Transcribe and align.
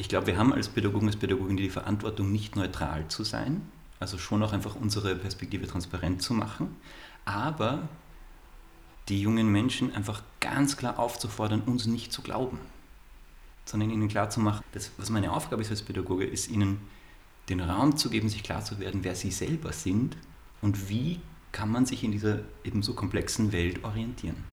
ich 0.00 0.08
glaube, 0.08 0.28
wir 0.28 0.38
haben 0.38 0.54
als 0.54 0.70
Pädagogen, 0.70 1.08
als 1.08 1.16
Pädagogin 1.16 1.58
die 1.58 1.68
Verantwortung, 1.68 2.32
nicht 2.32 2.56
neutral 2.56 3.06
zu 3.08 3.22
sein, 3.22 3.60
also 3.98 4.16
schon 4.16 4.42
auch 4.42 4.54
einfach 4.54 4.74
unsere 4.74 5.14
Perspektive 5.14 5.66
transparent 5.66 6.22
zu 6.22 6.32
machen, 6.32 6.74
aber 7.26 7.86
die 9.10 9.20
jungen 9.20 9.52
Menschen 9.52 9.94
einfach 9.94 10.22
ganz 10.40 10.78
klar 10.78 10.98
aufzufordern, 10.98 11.60
uns 11.60 11.84
nicht 11.84 12.14
zu 12.14 12.22
glauben, 12.22 12.58
sondern 13.66 13.90
ihnen 13.90 14.08
klarzumachen, 14.08 14.64
dass 14.72 14.90
was 14.96 15.10
meine 15.10 15.32
Aufgabe 15.32 15.60
ist 15.60 15.70
als 15.70 15.82
Pädagoge, 15.82 16.24
ist 16.24 16.48
ihnen 16.48 16.80
den 17.50 17.60
Raum 17.60 17.98
zu 17.98 18.08
geben, 18.08 18.30
sich 18.30 18.42
klar 18.42 18.64
zu 18.64 18.78
werden, 18.78 19.04
wer 19.04 19.14
sie 19.14 19.30
selber 19.30 19.74
sind 19.74 20.16
und 20.62 20.88
wie 20.88 21.20
kann 21.52 21.70
man 21.70 21.84
sich 21.84 22.04
in 22.04 22.12
dieser 22.12 22.38
eben 22.64 22.82
so 22.82 22.94
komplexen 22.94 23.52
Welt 23.52 23.84
orientieren. 23.84 24.46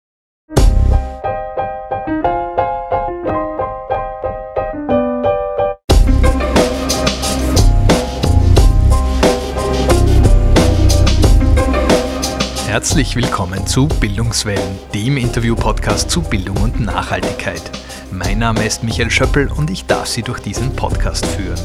Herzlich 12.75 13.15
willkommen 13.15 13.69
zu 13.69 13.87
Bildungswellen, 13.87 14.81
dem 14.93 15.17
Interview-Podcast 15.17 16.11
zu 16.11 16.23
Bildung 16.23 16.57
und 16.57 16.81
Nachhaltigkeit. 16.81 17.63
Mein 18.11 18.41
Name 18.41 18.67
ist 18.67 18.83
Michael 18.83 19.13
Schöppel 19.13 19.47
und 19.47 19.71
ich 19.71 19.87
darf 19.87 20.09
Sie 20.09 20.23
durch 20.23 20.41
diesen 20.41 20.75
Podcast 20.75 21.25
führen. 21.25 21.61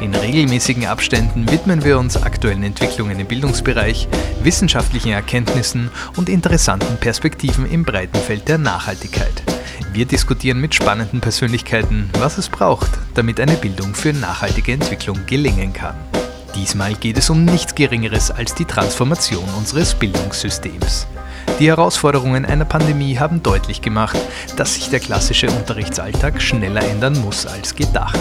In 0.00 0.14
regelmäßigen 0.14 0.86
Abständen 0.86 1.50
widmen 1.50 1.84
wir 1.84 1.98
uns 1.98 2.16
aktuellen 2.16 2.62
Entwicklungen 2.62 3.20
im 3.20 3.26
Bildungsbereich, 3.26 4.08
wissenschaftlichen 4.42 5.12
Erkenntnissen 5.12 5.90
und 6.16 6.30
interessanten 6.30 6.96
Perspektiven 6.96 7.70
im 7.70 7.84
breiten 7.84 8.16
Feld 8.16 8.48
der 8.48 8.56
Nachhaltigkeit. 8.56 9.42
Wir 9.92 10.06
diskutieren 10.06 10.62
mit 10.62 10.74
spannenden 10.74 11.20
Persönlichkeiten, 11.20 12.08
was 12.18 12.38
es 12.38 12.48
braucht, 12.48 12.92
damit 13.12 13.38
eine 13.38 13.56
Bildung 13.56 13.94
für 13.94 14.14
nachhaltige 14.14 14.72
Entwicklung 14.72 15.26
gelingen 15.26 15.74
kann. 15.74 15.94
Diesmal 16.54 16.94
geht 16.94 17.16
es 17.16 17.30
um 17.30 17.44
nichts 17.44 17.74
Geringeres 17.74 18.30
als 18.30 18.54
die 18.54 18.66
Transformation 18.66 19.44
unseres 19.56 19.94
Bildungssystems. 19.94 21.06
Die 21.58 21.68
Herausforderungen 21.68 22.44
einer 22.44 22.64
Pandemie 22.64 23.18
haben 23.18 23.42
deutlich 23.42 23.80
gemacht, 23.80 24.18
dass 24.56 24.74
sich 24.74 24.90
der 24.90 25.00
klassische 25.00 25.50
Unterrichtsalltag 25.50 26.42
schneller 26.42 26.82
ändern 26.82 27.18
muss 27.20 27.46
als 27.46 27.74
gedacht. 27.74 28.20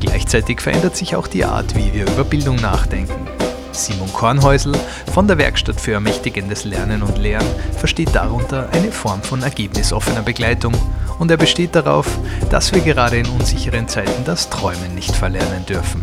Gleichzeitig 0.00 0.60
verändert 0.60 0.96
sich 0.96 1.16
auch 1.16 1.26
die 1.26 1.44
Art, 1.44 1.76
wie 1.76 1.92
wir 1.92 2.06
über 2.06 2.24
Bildung 2.24 2.56
nachdenken. 2.56 3.28
Simon 3.72 4.12
Kornhäusl 4.12 4.72
von 5.12 5.28
der 5.28 5.38
Werkstatt 5.38 5.80
für 5.80 5.92
ermächtigendes 5.92 6.64
Lernen 6.64 7.02
und 7.02 7.16
Lehren 7.18 7.46
versteht 7.78 8.14
darunter 8.14 8.68
eine 8.72 8.90
Form 8.90 9.22
von 9.22 9.42
ergebnisoffener 9.42 10.22
Begleitung 10.22 10.74
und 11.18 11.30
er 11.30 11.36
besteht 11.36 11.74
darauf, 11.74 12.06
dass 12.50 12.72
wir 12.72 12.80
gerade 12.80 13.18
in 13.18 13.26
unsicheren 13.26 13.86
Zeiten 13.86 14.24
das 14.24 14.50
Träumen 14.50 14.94
nicht 14.94 15.14
verlernen 15.14 15.64
dürfen. 15.66 16.02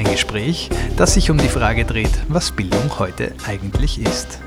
Ein 0.00 0.10
Gespräch, 0.10 0.70
das 0.96 1.12
sich 1.12 1.30
um 1.30 1.36
die 1.36 1.50
Frage 1.50 1.84
dreht, 1.84 2.24
was 2.26 2.52
Bildung 2.52 2.98
heute 2.98 3.34
eigentlich 3.46 4.00
ist. 4.00 4.38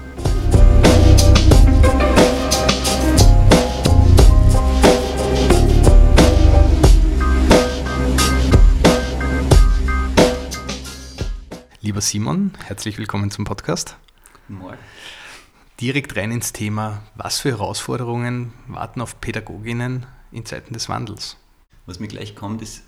Lieber 11.81 12.01
Simon, 12.01 12.53
herzlich 12.65 12.97
willkommen 12.97 13.29
zum 13.29 13.45
Podcast. 13.45 13.95
Morgen. 14.47 14.79
Direkt 15.79 16.17
rein 16.17 16.31
ins 16.31 16.51
Thema, 16.51 17.03
was 17.13 17.41
für 17.41 17.49
Herausforderungen 17.49 18.53
warten 18.65 19.01
auf 19.01 19.21
Pädagoginnen 19.21 20.07
in 20.31 20.47
Zeiten 20.47 20.73
des 20.73 20.89
Wandels? 20.89 21.37
Was 21.85 21.99
mir 21.99 22.07
gleich 22.07 22.35
kommt, 22.35 22.63
ist 22.63 22.81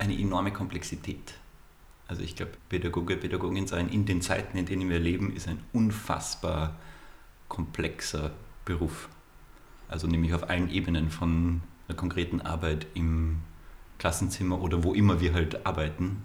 eine 0.00 0.18
enorme 0.18 0.52
Komplexität. 0.52 1.37
Also 2.08 2.22
ich 2.22 2.34
glaube, 2.34 2.52
Pädagoge, 2.70 3.18
Pädagogin 3.18 3.66
sein 3.66 3.88
in 3.88 4.06
den 4.06 4.22
Zeiten, 4.22 4.56
in 4.56 4.64
denen 4.64 4.88
wir 4.88 4.98
leben, 4.98 5.34
ist 5.36 5.46
ein 5.46 5.60
unfassbar 5.72 6.74
komplexer 7.48 8.32
Beruf. 8.64 9.08
Also 9.88 10.06
nämlich 10.06 10.34
auf 10.34 10.48
allen 10.48 10.70
Ebenen 10.70 11.10
von 11.10 11.60
einer 11.86 11.96
konkreten 11.96 12.40
Arbeit 12.40 12.86
im 12.94 13.38
Klassenzimmer 13.98 14.60
oder 14.60 14.84
wo 14.84 14.94
immer 14.94 15.20
wir 15.20 15.34
halt 15.34 15.66
arbeiten, 15.66 16.22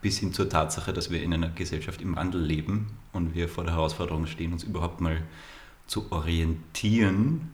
bis 0.00 0.18
hin 0.18 0.32
zur 0.32 0.48
Tatsache, 0.48 0.92
dass 0.92 1.10
wir 1.10 1.22
in 1.22 1.32
einer 1.32 1.48
Gesellschaft 1.48 2.00
im 2.00 2.14
Wandel 2.14 2.42
leben 2.42 2.96
und 3.12 3.34
wir 3.34 3.48
vor 3.48 3.64
der 3.64 3.74
Herausforderung 3.74 4.26
stehen, 4.26 4.52
uns 4.52 4.62
überhaupt 4.62 5.00
mal 5.00 5.22
zu 5.86 6.12
orientieren 6.12 7.50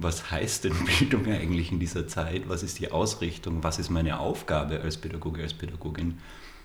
was 0.00 0.30
heißt 0.30 0.64
denn 0.64 0.74
Bildung 0.98 1.26
eigentlich 1.26 1.70
in 1.70 1.78
dieser 1.78 2.08
Zeit? 2.08 2.48
Was 2.48 2.62
ist 2.62 2.78
die 2.78 2.90
Ausrichtung? 2.90 3.62
Was 3.62 3.78
ist 3.78 3.90
meine 3.90 4.18
Aufgabe 4.18 4.80
als 4.80 4.96
Pädagoge, 4.96 5.42
als 5.42 5.54
Pädagogin? 5.54 6.18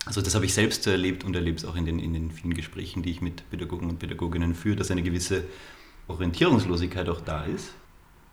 Also 0.06 0.22
das 0.22 0.36
habe 0.36 0.46
ich 0.46 0.54
selbst 0.54 0.86
erlebt 0.88 1.24
und 1.24 1.36
erlebe 1.36 1.58
es 1.58 1.66
auch 1.66 1.76
in 1.76 1.86
den, 1.86 2.00
in 2.00 2.14
den 2.14 2.32
vielen 2.32 2.54
Gesprächen, 2.54 3.04
die 3.04 3.12
ich 3.12 3.22
mit 3.22 3.50
Pädagogen 3.50 3.90
und 3.90 4.00
Pädagoginnen 4.00 4.56
führe, 4.56 4.78
dass 4.78 4.92
eine 4.92 5.04
gewisse 5.04 5.44
Orientierungslosigkeit 6.08 7.10
auch 7.10 7.22
da 7.22 7.44
ist, 7.44 7.72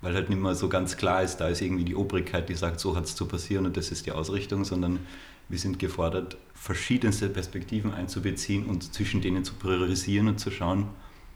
weil 0.03 0.15
halt 0.15 0.29
nicht 0.29 0.41
mehr 0.41 0.55
so 0.55 0.69
ganz 0.69 0.97
klar 0.97 1.23
ist, 1.23 1.39
da 1.39 1.49
ist 1.49 1.63
irgendwie 1.63 1.85
die 1.85 1.97
Obrigkeit, 1.97 2.49
die 2.49 2.55
sagt, 2.55 2.79
so 2.79 2.95
hat 2.95 3.05
es 3.05 3.17
zu 3.17 3.27
passieren 3.27 3.65
und 3.65 3.77
das 3.77 3.91
ist 3.91 4.05
die 4.05 4.13
Ausrichtung, 4.13 4.65
sondern 4.65 5.01
wir 5.49 5.59
sind 5.59 5.79
gefordert, 5.79 6.37
verschiedenste 6.55 7.29
Perspektiven 7.29 7.93
einzubeziehen 7.93 8.67
und 8.67 8.93
zwischen 8.93 9.23
denen 9.23 9.45
zu 9.45 9.55
priorisieren 9.55 10.29
und 10.29 10.39
zu 10.39 10.51
schauen, 10.51 10.89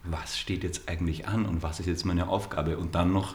was 0.04 0.38
steht 0.38 0.62
jetzt 0.62 0.88
eigentlich 0.88 1.26
an 1.26 1.46
und 1.46 1.62
was 1.62 1.80
ist 1.80 1.86
jetzt 1.86 2.04
meine 2.04 2.28
Aufgabe 2.28 2.76
und 2.76 2.94
dann 2.94 3.12
noch 3.12 3.34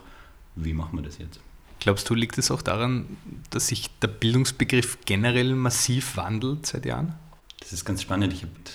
wie 0.56 0.73
machen 0.73 0.97
wir 0.97 1.03
das 1.03 1.17
jetzt? 1.17 1.39
Glaubst 1.79 2.09
du, 2.09 2.13
liegt 2.13 2.38
es 2.38 2.51
auch 2.51 2.62
daran, 2.62 3.06
dass 3.50 3.67
sich 3.67 3.89
der 4.01 4.07
Bildungsbegriff 4.07 5.00
generell 5.06 5.56
massiv 5.56 6.16
wandelt 6.16 6.66
seit 6.66 6.85
Jahren? 6.85 7.16
Das 7.59 7.73
ist 7.73 7.85
ganz 7.85 8.03
spannend. 8.03 8.34
Ich 8.34 8.44
habe 8.44 8.51
mit 8.53 8.72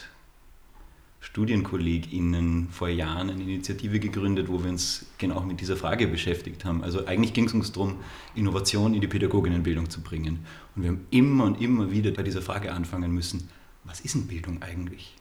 StudienkollegInnen 1.21 2.69
vor 2.71 2.89
Jahren 2.89 3.31
eine 3.31 3.43
Initiative 3.43 4.01
gegründet, 4.01 4.49
wo 4.49 4.63
wir 4.63 4.71
uns 4.71 5.07
genau 5.19 5.41
mit 5.43 5.61
dieser 5.61 5.77
Frage 5.77 6.09
beschäftigt 6.09 6.65
haben. 6.65 6.83
Also 6.83 7.07
eigentlich 7.07 7.33
ging 7.33 7.47
es 7.47 7.53
uns 7.53 7.73
darum, 7.73 7.97
Innovation 8.35 8.95
in 8.95 9.01
die 9.01 9.07
Pädagoginnenbildung 9.07 9.91
zu 9.91 10.01
bringen. 10.01 10.47
Und 10.75 10.83
wir 10.83 10.91
haben 10.91 11.07
immer 11.11 11.45
und 11.45 11.61
immer 11.61 11.91
wieder 11.91 12.11
bei 12.11 12.23
dieser 12.23 12.43
Frage 12.43 12.73
anfangen 12.73 13.13
müssen, 13.13 13.49
was 13.85 14.01
ist 14.01 14.15
denn 14.15 14.27
Bildung 14.27 14.63
eigentlich? 14.63 15.15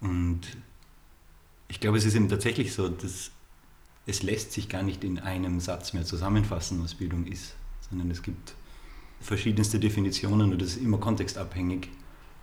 Und 0.00 0.40
ich 1.68 1.80
glaube, 1.80 1.98
es 1.98 2.04
ist 2.04 2.14
eben 2.14 2.28
tatsächlich 2.28 2.72
so, 2.72 2.88
dass 2.88 3.30
es 4.06 4.22
lässt 4.22 4.52
sich 4.52 4.68
gar 4.68 4.82
nicht 4.82 5.02
in 5.02 5.18
einem 5.18 5.60
Satz 5.60 5.92
mehr 5.92 6.04
zusammenfassen, 6.04 6.82
was 6.82 6.94
Bildung 6.94 7.26
ist, 7.26 7.54
sondern 7.90 8.10
es 8.10 8.22
gibt 8.22 8.54
verschiedenste 9.20 9.80
Definitionen 9.80 10.52
und 10.52 10.62
es 10.62 10.76
ist 10.76 10.82
immer 10.82 10.98
kontextabhängig, 10.98 11.88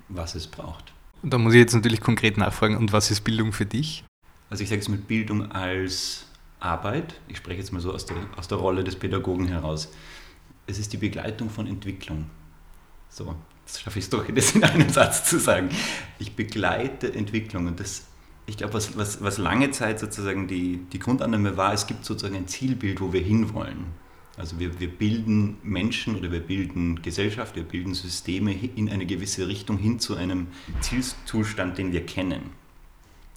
was 0.10 0.36
es 0.36 0.48
braucht. 0.48 0.94
Und 1.22 1.32
da 1.32 1.38
muss 1.38 1.54
ich 1.54 1.60
jetzt 1.60 1.74
natürlich 1.74 2.02
konkret 2.02 2.38
nachfragen, 2.38 2.76
und 2.76 2.92
was 2.92 3.10
ist 3.10 3.22
Bildung 3.22 3.54
für 3.54 3.66
dich? 3.66 4.04
Also 4.50 4.64
ich 4.64 4.70
sage 4.70 4.82
es 4.82 4.90
mit 4.90 5.08
Bildung 5.08 5.52
als 5.52 6.26
Arbeit, 6.60 7.20
ich 7.30 7.38
spreche 7.38 7.60
jetzt 7.60 7.72
mal 7.72 7.80
so 7.80 7.94
aus 7.94 8.06
der, 8.06 8.18
aus 8.36 8.50
der 8.50 8.58
Rolle 8.58 8.84
des 8.84 8.98
Pädagogen 8.98 9.48
heraus. 9.48 9.90
Es 10.68 10.80
ist 10.80 10.92
die 10.92 10.98
Begleitung 10.98 11.50
von 11.50 11.68
Entwicklung. 11.68 12.30
So, 13.10 13.36
jetzt 13.66 13.82
schaffe 13.82 14.00
ich 14.00 14.06
es 14.06 14.10
doch, 14.10 14.26
das 14.28 14.52
in 14.52 14.64
einem 14.64 14.90
Satz 14.90 15.30
zu 15.30 15.40
sagen. 15.40 15.70
Ich 16.20 16.36
begleite 16.36 17.14
Entwicklung 17.14 17.68
und 17.68 17.80
das 17.80 18.06
ich 18.46 18.58
glaube, 18.58 18.74
was, 18.74 18.98
was, 18.98 19.24
was 19.24 19.38
lange 19.38 19.72
Zeit 19.72 20.00
sozusagen 20.00 20.48
die, 20.48 20.80
die 20.92 21.00
Grundannahme 21.00 21.56
war, 21.56 21.74
es 21.74 21.88
gibt 21.88 22.06
sozusagen 22.06 22.36
ein 22.36 22.48
Zielbild, 22.48 23.00
wo 23.00 23.14
wir 23.14 23.22
hinwollen. 23.22 23.86
Also 24.36 24.60
wir, 24.60 24.80
wir 24.80 24.90
bilden 24.90 25.58
Menschen 25.64 26.16
oder 26.16 26.32
wir 26.32 26.40
bilden 26.40 27.02
Gesellschaft, 27.02 27.56
wir 27.56 27.64
bilden 27.64 27.94
Systeme 27.94 28.54
in 28.54 28.90
eine 28.90 29.06
gewisse 29.06 29.48
Richtung 29.48 29.78
hin 29.78 30.00
zu 30.00 30.16
einem 30.16 30.48
Zielzustand, 30.82 31.78
den 31.78 31.92
wir 31.92 32.06
kennen. 32.06 32.50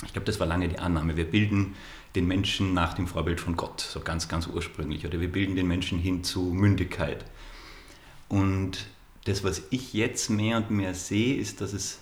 Ich 0.04 0.12
glaube, 0.12 0.26
das 0.26 0.40
war 0.40 0.46
lange 0.46 0.68
die 0.68 0.78
Annahme. 0.78 1.16
Wir 1.16 1.24
bilden 1.24 1.74
den 2.14 2.26
Menschen 2.26 2.74
nach 2.74 2.94
dem 2.94 3.06
Vorbild 3.06 3.40
von 3.40 3.56
Gott, 3.56 3.80
so 3.80 4.00
ganz, 4.00 4.28
ganz 4.28 4.46
ursprünglich. 4.46 5.06
Oder 5.06 5.20
wir 5.20 5.30
bilden 5.30 5.54
den 5.54 5.68
Menschen 5.68 5.98
hin 5.98 6.24
zu 6.24 6.42
Mündigkeit. 6.42 7.24
Und 8.28 8.86
das, 9.24 9.44
was 9.44 9.62
ich 9.70 9.92
jetzt 9.92 10.30
mehr 10.30 10.56
und 10.56 10.70
mehr 10.70 10.94
sehe, 10.94 11.36
ist, 11.36 11.60
dass 11.60 11.72
es 11.72 12.00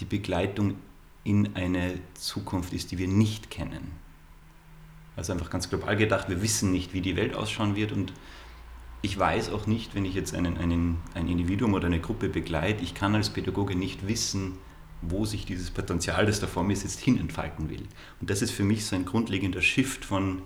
die 0.00 0.04
Begleitung 0.06 0.76
in 1.24 1.56
eine 1.56 1.98
Zukunft 2.14 2.72
ist, 2.72 2.90
die 2.90 2.98
wir 2.98 3.08
nicht 3.08 3.50
kennen. 3.50 3.92
Also 5.16 5.32
einfach 5.32 5.50
ganz 5.50 5.68
global 5.68 5.96
gedacht, 5.96 6.28
wir 6.28 6.42
wissen 6.42 6.70
nicht, 6.70 6.92
wie 6.92 7.00
die 7.00 7.16
Welt 7.16 7.34
ausschauen 7.34 7.76
wird 7.76 7.92
und 7.92 8.12
ich 9.00 9.18
weiß 9.18 9.50
auch 9.50 9.66
nicht, 9.66 9.94
wenn 9.94 10.04
ich 10.04 10.14
jetzt 10.14 10.34
einen, 10.34 10.56
einen, 10.56 10.98
ein 11.14 11.28
Individuum 11.28 11.74
oder 11.74 11.86
eine 11.86 12.00
Gruppe 12.00 12.28
begleite, 12.28 12.82
ich 12.82 12.94
kann 12.94 13.14
als 13.14 13.30
Pädagoge 13.30 13.76
nicht 13.76 14.06
wissen, 14.06 14.54
wo 15.02 15.24
sich 15.26 15.44
dieses 15.44 15.70
Potenzial, 15.70 16.24
das 16.26 16.40
da 16.40 16.46
vor 16.46 16.64
mir 16.64 16.76
sitzt, 16.76 17.00
hin 17.00 17.18
entfalten 17.18 17.68
will. 17.68 17.82
Und 18.20 18.30
das 18.30 18.40
ist 18.40 18.50
für 18.50 18.64
mich 18.64 18.86
so 18.86 18.96
ein 18.96 19.04
grundlegender 19.04 19.60
Shift 19.60 20.04
von, 20.04 20.42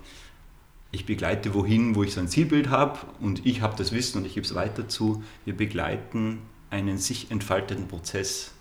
ich 0.91 1.05
begleite 1.05 1.53
wohin, 1.53 1.95
wo 1.95 2.03
ich 2.03 2.13
so 2.13 2.19
ein 2.19 2.27
Zielbild 2.27 2.69
habe 2.69 2.99
und 3.21 3.45
ich 3.45 3.61
habe 3.61 3.75
das 3.77 3.91
Wissen 3.91 4.19
und 4.19 4.25
ich 4.25 4.33
gebe 4.33 4.45
es 4.45 4.55
weiter 4.55 4.87
zu. 4.87 5.23
Wir 5.45 5.55
begleiten 5.55 6.39
einen 6.69 6.97
sich 6.97 7.31
entfaltenden 7.31 7.87
Prozess 7.87 8.53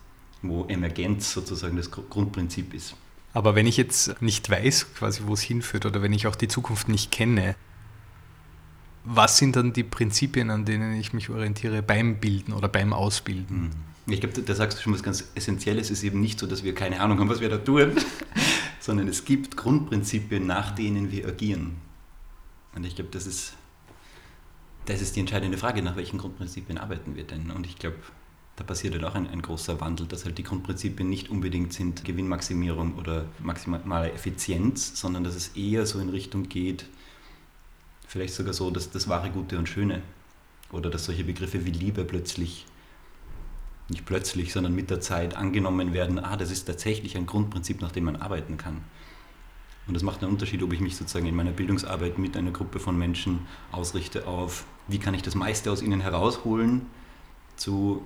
wo 0.43 0.65
Emergenz 0.67 1.33
sozusagen 1.33 1.77
das 1.77 1.91
Grundprinzip 1.91 2.75
ist. 2.75 2.95
Aber 3.35 3.55
wenn 3.55 3.67
ich 3.67 3.77
jetzt 3.77 4.21
nicht 4.23 4.49
weiß, 4.49 4.95
quasi 4.95 5.23
wo 5.27 5.35
es 5.35 5.43
hinführt 5.43 5.87
oder 5.87 6.03
wenn 6.03 6.13
ich 6.13 6.27
auch 6.27 6.37
die 6.37 6.49
Zukunft 6.49 6.89
nicht 6.89 7.11
kenne, 7.11 7.57
was 9.05 9.39
sind 9.39 9.57
dann 9.57 9.73
die 9.73 9.85
Prinzipien, 9.85 10.51
an 10.51 10.65
denen 10.65 10.99
ich 10.99 11.13
mich 11.13 11.31
orientiere 11.31 11.83
beim 11.83 12.17
Bilden 12.17 12.53
oder 12.53 12.69
beim 12.69 12.93
Ausbilden? 12.93 13.71
Mhm. 14.07 14.13
Ich 14.13 14.21
glaube, 14.21 14.41
da 14.41 14.55
sagst 14.55 14.79
du 14.79 14.83
schon 14.83 14.95
was 14.95 15.03
ganz 15.03 15.31
Essentielles. 15.35 15.87
Es 15.91 15.99
ist 15.99 16.05
eben 16.05 16.21
nicht 16.21 16.39
so, 16.39 16.47
dass 16.47 16.65
wir 16.65 16.75
keine 16.75 17.01
Ahnung 17.01 17.19
haben, 17.19 17.29
was 17.29 17.41
wir 17.41 17.51
da 17.51 17.59
tun, 17.59 17.93
sondern 18.81 19.07
es 19.09 19.25
gibt 19.25 19.57
Grundprinzipien, 19.57 20.47
nach 20.47 20.75
denen 20.75 21.13
wir 21.13 21.29
agieren. 21.29 21.77
Und 22.75 22.85
ich 22.85 22.97
glaube, 22.97 23.11
das 23.11 23.27
ist, 23.27 23.55
das 24.87 25.03
ist 25.03 25.17
die 25.17 25.21
entscheidende 25.21 25.59
Frage, 25.59 25.83
nach 25.83 25.97
welchen 25.97 26.19
Grundprinzipien 26.19 26.79
arbeiten 26.79 27.17
wir 27.17 27.25
denn? 27.25 27.51
Und 27.51 27.67
ich 27.67 27.79
glaube, 27.79 27.97
da 28.59 28.65
passiert 28.65 28.95
halt 28.95 29.05
auch 29.05 29.15
ein, 29.15 29.29
ein, 29.31 29.41
großer 29.41 29.81
Wandel, 29.81 30.09
dass 30.09 30.25
halt 30.25 30.37
die 30.37 30.43
Grundprinzipien 30.43 31.09
nicht 31.09 31.31
unbedingt 31.31 31.73
sind 31.73 32.05
Gewinnmaximierung 32.05 32.97
oder 32.97 33.27
maximale 33.39 34.11
Effizienz, 34.11 35.01
sondern 35.01 35.23
dass 35.23 35.37
es 35.37 35.57
eher 35.57 35.87
so 35.87 36.01
in 36.01 36.09
Richtung 36.09 36.49
geht, 36.49 36.87
vielleicht 38.09 38.35
sogar 38.35 38.53
so, 38.53 38.73
dass 38.73 38.91
das 38.91 39.07
wahre 39.07 39.31
Gute 39.31 39.59
und 39.59 39.69
Schöne 39.69 40.03
oder 40.73 40.91
dass 40.91 41.05
solche 41.05 41.23
Begriffe 41.23 41.65
wie 41.67 41.71
Liebe 41.71 42.05
plötzlich 42.05 42.67
nicht 43.89 44.05
plötzlich, 44.05 44.53
sondern 44.53 44.75
mit 44.75 44.91
der 44.91 45.01
Zeit 45.01 45.37
angenommen 45.37 45.93
werden, 45.93 46.19
ah, 46.19 46.37
das 46.37 46.51
ist 46.51 46.65
tatsächlich 46.65 47.17
ein 47.17 47.27
Grundprinzip, 47.27 47.81
nach 47.81 47.93
dem 47.93 48.05
man 48.05 48.17
arbeiten 48.17 48.57
kann. 48.57 48.83
Und 49.87 49.95
das 49.95 50.03
macht 50.03 50.23
einen 50.23 50.33
Unterschied, 50.33 50.63
ob 50.63 50.73
ich 50.75 50.81
mich 50.81 50.97
sozusagen 50.97 51.27
in 51.27 51.35
meiner 51.35 51.53
Bildungsarbeit 51.53 52.19
mit 52.19 52.37
einer 52.37 52.51
Gruppe 52.51 52.81
von 52.81 52.99
Menschen 52.99 53.47
ausrichte 53.73 54.27
auf, 54.27 54.67
wie 54.89 54.99
kann 54.99 55.15
ich 55.15 55.23
das 55.23 55.35
meiste 55.35 55.71
aus 55.73 55.81
ihnen 55.81 56.01
herausholen, 56.01 56.87
zu 57.57 58.05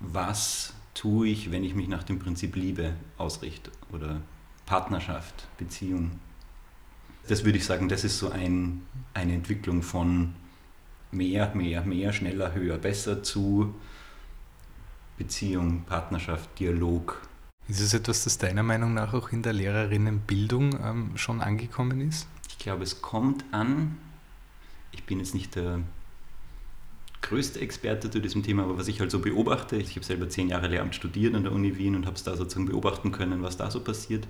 was 0.00 0.74
tue 0.94 1.28
ich, 1.28 1.50
wenn 1.50 1.62
ich 1.62 1.74
mich 1.74 1.88
nach 1.88 2.02
dem 2.02 2.18
Prinzip 2.18 2.56
Liebe 2.56 2.94
ausrichte 3.16 3.70
oder 3.92 4.20
Partnerschaft, 4.66 5.46
Beziehung. 5.58 6.12
Das 7.28 7.44
würde 7.44 7.58
ich 7.58 7.64
sagen, 7.64 7.88
das 7.88 8.04
ist 8.04 8.18
so 8.18 8.30
ein, 8.30 8.82
eine 9.14 9.34
Entwicklung 9.34 9.82
von 9.82 10.34
mehr, 11.12 11.54
mehr, 11.54 11.82
mehr, 11.82 12.12
schneller, 12.12 12.54
höher, 12.54 12.78
besser 12.78 13.22
zu 13.22 13.74
Beziehung, 15.18 15.82
Partnerschaft, 15.84 16.58
Dialog. 16.58 17.20
Ist 17.68 17.80
es 17.80 17.94
etwas, 17.94 18.24
das 18.24 18.38
deiner 18.38 18.62
Meinung 18.62 18.94
nach 18.94 19.12
auch 19.12 19.30
in 19.30 19.42
der 19.42 19.52
Lehrerinnenbildung 19.52 20.78
ähm, 20.82 21.16
schon 21.16 21.40
angekommen 21.40 22.00
ist? 22.00 22.26
Ich 22.48 22.58
glaube, 22.58 22.82
es 22.82 23.02
kommt 23.02 23.44
an. 23.52 23.98
Ich 24.92 25.04
bin 25.04 25.18
jetzt 25.18 25.34
nicht 25.34 25.54
der 25.54 25.80
größte 27.22 27.60
Experte 27.60 28.10
zu 28.10 28.20
diesem 28.20 28.42
Thema, 28.42 28.64
aber 28.64 28.78
was 28.78 28.88
ich 28.88 29.00
halt 29.00 29.10
so 29.10 29.18
beobachte, 29.18 29.76
ich 29.76 29.96
habe 29.96 30.04
selber 30.04 30.28
zehn 30.28 30.48
Jahre 30.48 30.68
Lehramt 30.68 30.94
studiert 30.94 31.34
an 31.34 31.42
der 31.42 31.52
Uni 31.52 31.76
Wien 31.76 31.94
und 31.94 32.06
habe 32.06 32.16
es 32.16 32.22
da 32.22 32.36
sozusagen 32.36 32.66
beobachten 32.66 33.12
können, 33.12 33.42
was 33.42 33.56
da 33.56 33.70
so 33.70 33.80
passiert. 33.80 34.26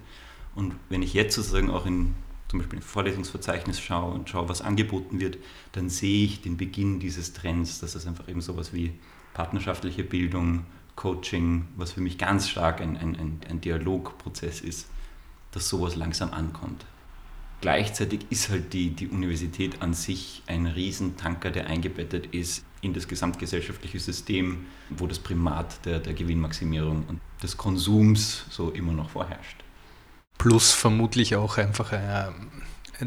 Und 0.55 0.75
wenn 0.89 1.03
ich 1.03 1.15
jetzt 1.15 1.35
sozusagen 1.37 1.71
auch 1.71 1.87
in 1.87 2.15
zum 2.49 2.59
Beispiel 2.59 2.81
ein 2.81 2.83
Vorlesungsverzeichnis 2.83 3.81
schaue 3.81 4.13
und 4.13 4.29
schaue, 4.29 4.49
was 4.49 4.61
angeboten 4.61 5.21
wird, 5.21 5.39
dann 5.71 5.89
sehe 5.89 6.25
ich 6.25 6.43
den 6.43 6.57
Beginn 6.57 6.99
dieses 6.99 7.33
Trends, 7.33 7.79
dass 7.79 7.95
es 7.95 8.09
einfach 8.09 8.29
eben 8.29 8.41
sowas 8.41 8.73
wie 8.73 8.93
partnerschaftliche 9.35 10.03
Bildung, 10.03 10.67
Coaching, 10.97 11.69
was 11.77 11.93
für 11.93 12.01
mich 12.01 12.19
ganz 12.19 12.49
stark 12.49 12.81
ein, 12.81 12.97
ein, 12.97 13.41
ein 13.49 13.61
Dialogprozess 13.61 14.61
ist, 14.61 14.89
dass 15.53 15.69
sowas 15.69 15.95
langsam 15.95 16.33
ankommt. 16.33 16.85
Gleichzeitig 17.61 18.27
ist 18.31 18.51
halt 18.51 18.73
die, 18.73 18.91
die 18.91 19.09
Universität 19.09 19.81
an 19.81 19.95
sich 19.95 20.43
ein 20.47 20.67
Riesentanker, 20.67 21.51
der 21.51 21.69
eingebettet 21.69 22.27
ist 22.35 22.65
in 22.83 22.95
das 22.95 23.07
gesamtgesellschaftliche 23.07 24.01
System, 24.01 24.67
wo 24.89 25.07
das 25.07 25.19
Primat 25.19 25.85
der, 25.85 25.99
der 25.99 26.15
Gewinnmaximierung 26.15 27.05
und 27.07 27.21
des 27.43 27.57
Konsums 27.57 28.47
so 28.51 28.71
immer 28.71 28.93
noch 28.93 29.11
vorherrscht. 29.11 29.63
Plus 30.39 30.73
vermutlich 30.73 31.37
auch 31.37 31.59
einfach 31.59 31.93
äh, 31.93 32.31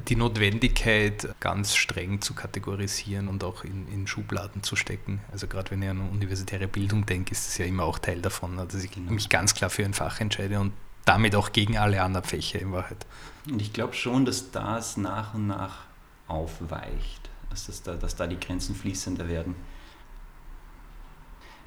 die 0.07 0.15
Notwendigkeit, 0.15 1.33
ganz 1.39 1.75
streng 1.75 2.21
zu 2.21 2.33
kategorisieren 2.33 3.27
und 3.27 3.43
auch 3.43 3.63
in, 3.63 3.87
in 3.87 4.07
Schubladen 4.07 4.63
zu 4.63 4.75
stecken. 4.75 5.21
Also 5.31 5.47
gerade 5.47 5.71
wenn 5.71 5.81
ich 5.81 5.89
an 5.89 6.09
universitäre 6.09 6.67
Bildung 6.67 7.05
denke, 7.05 7.31
ist 7.31 7.47
das 7.47 7.57
ja 7.57 7.65
immer 7.65 7.83
auch 7.83 7.99
Teil 7.99 8.21
davon, 8.21 8.57
dass 8.57 8.75
ich 8.75 8.91
genau. 8.91 9.11
mich 9.11 9.29
ganz 9.29 9.53
klar 9.53 9.69
für 9.69 9.85
ein 9.85 9.93
Fach 9.93 10.19
entscheide 10.19 10.59
und 10.59 10.73
damit 11.05 11.35
auch 11.35 11.51
gegen 11.51 11.77
alle 11.77 12.01
anderen 12.01 12.25
Fächer 12.25 12.59
in 12.59 12.71
Wahrheit. 12.71 13.05
Und 13.49 13.61
ich 13.61 13.73
glaube 13.73 13.93
schon, 13.93 14.25
dass 14.25 14.51
das 14.51 14.97
nach 14.97 15.33
und 15.33 15.47
nach 15.47 15.79
aufweicht, 16.27 17.29
dass, 17.53 17.67
das 17.67 17.83
da, 17.83 17.94
dass 17.94 18.15
da 18.15 18.25
die 18.25 18.39
Grenzen 18.39 18.73
fließender 18.73 19.27
werden. 19.27 19.55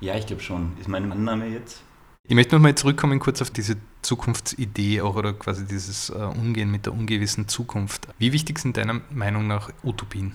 Ja, 0.01 0.17
ich 0.17 0.27
glaube 0.27 0.43
schon. 0.43 0.77
Ist 0.79 0.89
meine 0.89 1.11
Annahme 1.13 1.47
jetzt? 1.47 1.83
Ich 2.25 2.35
möchte 2.35 2.57
nochmal 2.57 2.75
zurückkommen 2.75 3.21
kurz 3.21 3.41
auf 3.41 3.51
diese 3.51 3.77
Zukunftsidee 4.03 5.01
auch 5.01 5.15
oder 5.15 5.33
quasi 5.33 5.65
dieses 5.65 6.11
äh, 6.11 6.15
Umgehen 6.15 6.73
mit 6.73 6.87
der 6.87 6.93
ungewissen 6.93 7.47
Zukunft. 7.47 8.09
Wie 8.19 8.33
wichtig 8.33 8.59
sind 8.59 8.77
deiner 8.77 9.01
Meinung 9.11 9.47
nach 9.47 9.71
Utopien? 9.85 10.35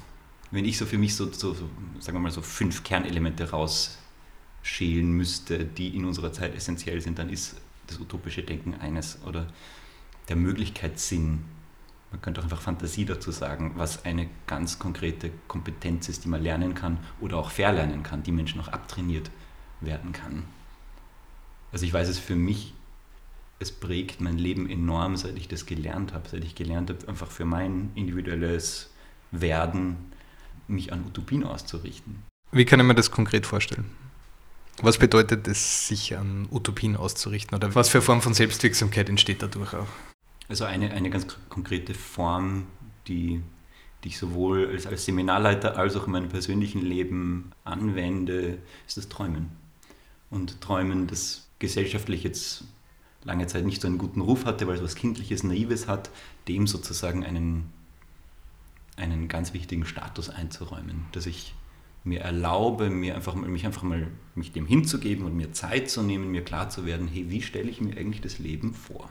Wenn 0.51 0.63
ich 0.63 0.77
so 0.77 0.85
für 0.85 0.97
mich 0.97 1.15
so, 1.15 1.29
so, 1.33 1.53
so 1.53 1.69
sagen 1.99 2.15
wir 2.17 2.21
mal 2.21 2.31
so 2.31 2.41
fünf 2.41 2.83
Kernelemente 2.83 3.49
rausschälen 3.49 5.11
müsste, 5.11 5.65
die 5.65 5.95
in 5.95 6.05
unserer 6.05 6.31
Zeit 6.31 6.55
essentiell 6.55 7.01
sind, 7.01 7.19
dann 7.19 7.29
ist 7.29 7.57
das 7.87 7.99
utopische 7.99 8.43
Denken 8.43 8.73
eines 8.75 9.19
oder 9.25 9.47
der 10.29 10.37
Möglichkeitssinn. 10.37 11.43
Man 12.11 12.21
könnte 12.21 12.41
auch 12.41 12.45
einfach 12.45 12.61
Fantasie 12.61 13.05
dazu 13.05 13.31
sagen, 13.31 13.73
was 13.75 14.05
eine 14.05 14.29
ganz 14.45 14.79
konkrete 14.79 15.31
Kompetenz 15.47 16.09
ist, 16.09 16.25
die 16.25 16.27
man 16.27 16.43
lernen 16.43 16.75
kann 16.75 16.97
oder 17.21 17.37
auch 17.37 17.51
verlernen 17.51 18.03
kann, 18.03 18.21
die 18.23 18.33
Menschen 18.33 18.59
auch 18.59 18.67
abtrainiert 18.67 19.31
werden 19.79 20.11
kann. 20.11 20.43
Also 21.71 21.85
ich 21.85 21.93
weiß 21.93 22.09
es 22.09 22.19
für 22.19 22.35
mich, 22.35 22.73
es 23.59 23.71
prägt 23.71 24.19
mein 24.19 24.37
Leben 24.37 24.69
enorm, 24.69 25.15
seit 25.15 25.37
ich 25.37 25.47
das 25.47 25.65
gelernt 25.65 26.13
habe, 26.13 26.27
seit 26.27 26.43
ich 26.43 26.55
gelernt 26.55 26.89
habe, 26.89 27.07
einfach 27.07 27.31
für 27.31 27.45
mein 27.45 27.91
individuelles 27.95 28.89
Werden 29.31 30.11
mich 30.67 30.91
an 30.91 31.05
Utopien 31.05 31.43
auszurichten. 31.43 32.23
Wie 32.51 32.65
kann 32.65 32.79
ich 32.79 32.85
mir 32.85 32.95
das 32.95 33.11
konkret 33.11 33.45
vorstellen? 33.45 33.89
Was 34.81 34.97
bedeutet 34.97 35.47
es, 35.47 35.87
sich 35.87 36.17
an 36.17 36.47
Utopien 36.51 36.97
auszurichten? 36.97 37.55
Oder 37.55 37.73
was 37.75 37.89
für 37.89 38.01
Form 38.01 38.21
von 38.21 38.33
Selbstwirksamkeit 38.33 39.09
entsteht 39.09 39.41
dadurch 39.41 39.73
auch? 39.73 39.87
Also 40.51 40.65
eine, 40.65 40.91
eine 40.91 41.09
ganz 41.09 41.27
konkrete 41.47 41.93
Form, 41.93 42.67
die, 43.07 43.41
die 44.03 44.09
ich 44.09 44.17
sowohl 44.17 44.67
als, 44.67 44.85
als 44.85 45.05
Seminarleiter 45.05 45.77
als 45.77 45.95
auch 45.95 46.07
in 46.07 46.11
meinem 46.11 46.27
persönlichen 46.27 46.81
Leben 46.81 47.53
anwende, 47.63 48.57
ist 48.85 48.97
das 48.97 49.07
Träumen. 49.07 49.51
Und 50.29 50.59
Träumen, 50.59 51.07
das 51.07 51.47
gesellschaftlich 51.59 52.23
jetzt 52.23 52.65
lange 53.23 53.47
Zeit 53.47 53.63
nicht 53.63 53.81
so 53.81 53.87
einen 53.87 53.97
guten 53.97 54.19
Ruf 54.19 54.43
hatte, 54.43 54.67
weil 54.67 54.75
es 54.75 54.83
was 54.83 54.95
Kindliches, 54.95 55.45
Naives 55.45 55.87
hat, 55.87 56.09
dem 56.49 56.67
sozusagen 56.67 57.23
einen, 57.23 57.71
einen 58.97 59.29
ganz 59.29 59.53
wichtigen 59.53 59.85
Status 59.85 60.29
einzuräumen, 60.29 61.05
dass 61.13 61.27
ich 61.27 61.55
mir 62.03 62.19
erlaube, 62.19 62.89
mir 62.89 63.15
einfach, 63.15 63.35
mich 63.35 63.65
einfach 63.65 63.83
mal 63.83 64.05
mich 64.35 64.51
dem 64.51 64.65
hinzugeben 64.65 65.25
und 65.25 65.33
mir 65.33 65.53
Zeit 65.53 65.89
zu 65.89 66.03
nehmen, 66.03 66.29
mir 66.29 66.43
klar 66.43 66.69
zu 66.69 66.85
werden, 66.85 67.07
hey, 67.07 67.29
wie 67.29 67.41
stelle 67.41 67.69
ich 67.69 67.79
mir 67.79 67.95
eigentlich 67.95 68.19
das 68.19 68.37
Leben 68.37 68.73
vor? 68.73 69.09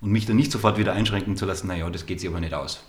Und 0.00 0.10
mich 0.10 0.26
dann 0.26 0.36
nicht 0.36 0.52
sofort 0.52 0.78
wieder 0.78 0.92
einschränken 0.92 1.36
zu 1.36 1.44
lassen, 1.44 1.66
naja, 1.66 1.88
das 1.90 2.06
geht 2.06 2.20
sich 2.20 2.28
aber 2.28 2.40
nicht 2.40 2.54
aus, 2.54 2.84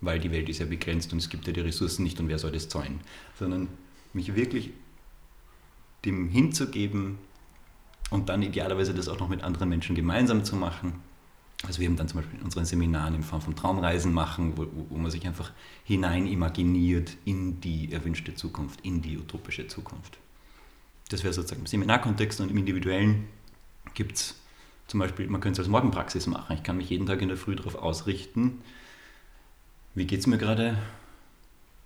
weil 0.00 0.20
die 0.20 0.30
Welt 0.30 0.48
ist 0.48 0.58
ja 0.58 0.66
begrenzt 0.66 1.12
und 1.12 1.18
es 1.18 1.30
gibt 1.30 1.46
ja 1.46 1.52
die 1.52 1.60
Ressourcen 1.60 2.02
nicht 2.02 2.20
und 2.20 2.28
wer 2.28 2.38
soll 2.38 2.52
das 2.52 2.68
zahlen? 2.68 3.00
Sondern 3.38 3.68
mich 4.12 4.34
wirklich 4.34 4.70
dem 6.04 6.28
hinzugeben 6.28 7.18
und 8.10 8.28
dann 8.28 8.42
idealerweise 8.42 8.92
das 8.92 9.08
auch 9.08 9.18
noch 9.18 9.28
mit 9.28 9.42
anderen 9.42 9.68
Menschen 9.68 9.94
gemeinsam 9.94 10.44
zu 10.44 10.56
machen 10.56 11.00
also 11.64 11.80
wir 11.80 11.88
haben 11.88 11.96
dann 11.96 12.08
zum 12.08 12.20
Beispiel 12.20 12.38
in 12.38 12.44
unseren 12.44 12.64
Seminaren 12.64 13.14
in 13.14 13.22
Form 13.22 13.40
von 13.40 13.54
Traumreisen 13.54 14.12
machen, 14.12 14.56
wo, 14.56 14.66
wo 14.88 14.96
man 14.96 15.10
sich 15.10 15.26
einfach 15.26 15.52
hinein 15.84 16.26
imaginiert 16.26 17.16
in 17.24 17.60
die 17.60 17.92
erwünschte 17.92 18.34
Zukunft, 18.34 18.80
in 18.82 19.00
die 19.00 19.16
utopische 19.16 19.68
Zukunft. 19.68 20.18
Das 21.08 21.22
wäre 21.22 21.32
sozusagen 21.32 21.60
im 21.60 21.66
Seminarkontext 21.66 22.40
und 22.40 22.50
im 22.50 22.56
Individuellen 22.56 23.26
gibt 23.94 24.16
es 24.16 24.34
zum 24.92 25.00
Beispiel, 25.00 25.26
man 25.26 25.40
könnte 25.40 25.62
es 25.62 25.64
als 25.64 25.70
Morgenpraxis 25.70 26.26
machen. 26.26 26.54
Ich 26.54 26.62
kann 26.62 26.76
mich 26.76 26.90
jeden 26.90 27.06
Tag 27.06 27.22
in 27.22 27.28
der 27.28 27.38
Früh 27.38 27.56
darauf 27.56 27.76
ausrichten, 27.76 28.60
wie 29.94 30.04
geht 30.04 30.20
es 30.20 30.26
mir 30.26 30.36
gerade, 30.36 30.76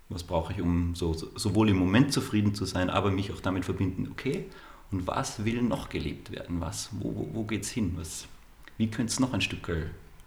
was 0.09 0.23
brauche 0.23 0.51
ich, 0.51 0.61
um 0.61 0.93
so, 0.93 1.13
sowohl 1.13 1.69
im 1.69 1.77
Moment 1.77 2.11
zufrieden 2.11 2.53
zu 2.53 2.65
sein, 2.65 2.89
aber 2.89 3.09
mich 3.09 3.31
auch 3.31 3.39
damit 3.39 3.63
verbinden, 3.63 4.09
okay, 4.11 4.45
und 4.91 5.07
was 5.07 5.45
will 5.45 5.61
noch 5.61 5.87
gelebt 5.87 6.31
werden, 6.31 6.59
was, 6.59 6.89
wo, 6.99 7.15
wo, 7.15 7.29
wo 7.31 7.43
geht 7.45 7.63
es 7.63 7.69
hin, 7.69 7.93
was, 7.95 8.27
wie 8.77 8.89
könnte 8.89 9.11
es 9.13 9.21
noch 9.21 9.31
ein 9.31 9.41
Stück 9.41 9.71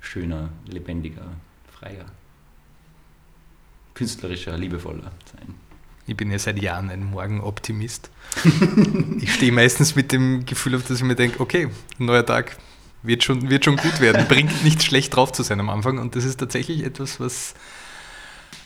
schöner, 0.01 0.49
lebendiger, 0.67 1.33
freier, 1.71 2.07
künstlerischer, 3.93 4.57
liebevoller 4.57 5.13
sein? 5.33 5.55
Ich 6.11 6.17
bin 6.17 6.33
ja 6.33 6.41
seit 6.41 6.61
Jahren 6.61 6.91
ein 6.91 7.05
Morgenoptimist. 7.05 8.11
ich 9.21 9.33
stehe 9.33 9.53
meistens 9.53 9.95
mit 9.95 10.11
dem 10.11 10.45
Gefühl 10.45 10.75
auf, 10.75 10.83
dass 10.83 10.97
ich 10.97 11.05
mir 11.05 11.15
denke, 11.15 11.39
okay, 11.39 11.69
neuer 11.99 12.27
Tag 12.27 12.57
wird 13.05 13.23
schon, 13.23 13.49
wird 13.49 13.65
schon 13.65 13.77
gut 13.77 14.01
werden. 14.01 14.27
Bringt 14.27 14.65
nicht 14.65 14.83
schlecht 14.83 15.15
drauf 15.15 15.31
zu 15.31 15.45
sein 15.45 15.61
am 15.61 15.71
Anfang. 15.71 15.99
Und 15.99 16.17
das 16.17 16.25
ist 16.25 16.41
tatsächlich 16.41 16.83
etwas, 16.83 17.21
was 17.21 17.55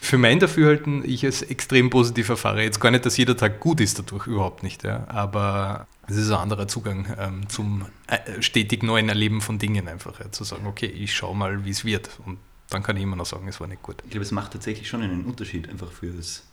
für 0.01 0.17
mein 0.17 0.39
Dafürhalten 0.39 1.07
ich 1.07 1.23
es 1.23 1.43
extrem 1.43 1.91
positiv 1.91 2.29
erfahre. 2.29 2.63
Jetzt 2.63 2.79
gar 2.79 2.89
nicht, 2.89 3.05
dass 3.05 3.15
jeder 3.15 3.37
Tag 3.37 3.59
gut 3.59 3.79
ist 3.79 3.99
dadurch, 3.99 4.25
überhaupt 4.25 4.63
nicht. 4.63 4.83
Ja. 4.83 5.07
Aber 5.07 5.85
es 6.07 6.15
ist 6.15 6.31
ein 6.31 6.39
anderer 6.39 6.67
Zugang 6.67 7.15
ähm, 7.19 7.47
zum 7.47 7.85
äh, 8.07 8.41
stetig 8.41 8.81
neuen 8.81 9.07
Erleben 9.07 9.41
von 9.41 9.59
Dingen 9.59 9.87
einfach. 9.87 10.19
Ja. 10.19 10.31
Zu 10.31 10.45
sagen, 10.45 10.65
okay, 10.65 10.87
ich 10.87 11.13
schaue 11.13 11.35
mal, 11.35 11.63
wie 11.63 11.69
es 11.69 11.85
wird. 11.85 12.09
Und 12.25 12.39
dann 12.69 12.81
kann 12.81 12.97
ich 12.97 13.03
immer 13.03 13.15
noch 13.15 13.27
sagen, 13.27 13.47
es 13.47 13.59
war 13.59 13.67
nicht 13.67 13.83
gut. 13.83 13.97
Ich 14.03 14.09
glaube, 14.09 14.23
es 14.23 14.31
macht 14.31 14.53
tatsächlich 14.53 14.89
schon 14.89 15.03
einen 15.03 15.25
Unterschied 15.25 15.69
einfach 15.69 15.91
fürs, 15.91 16.44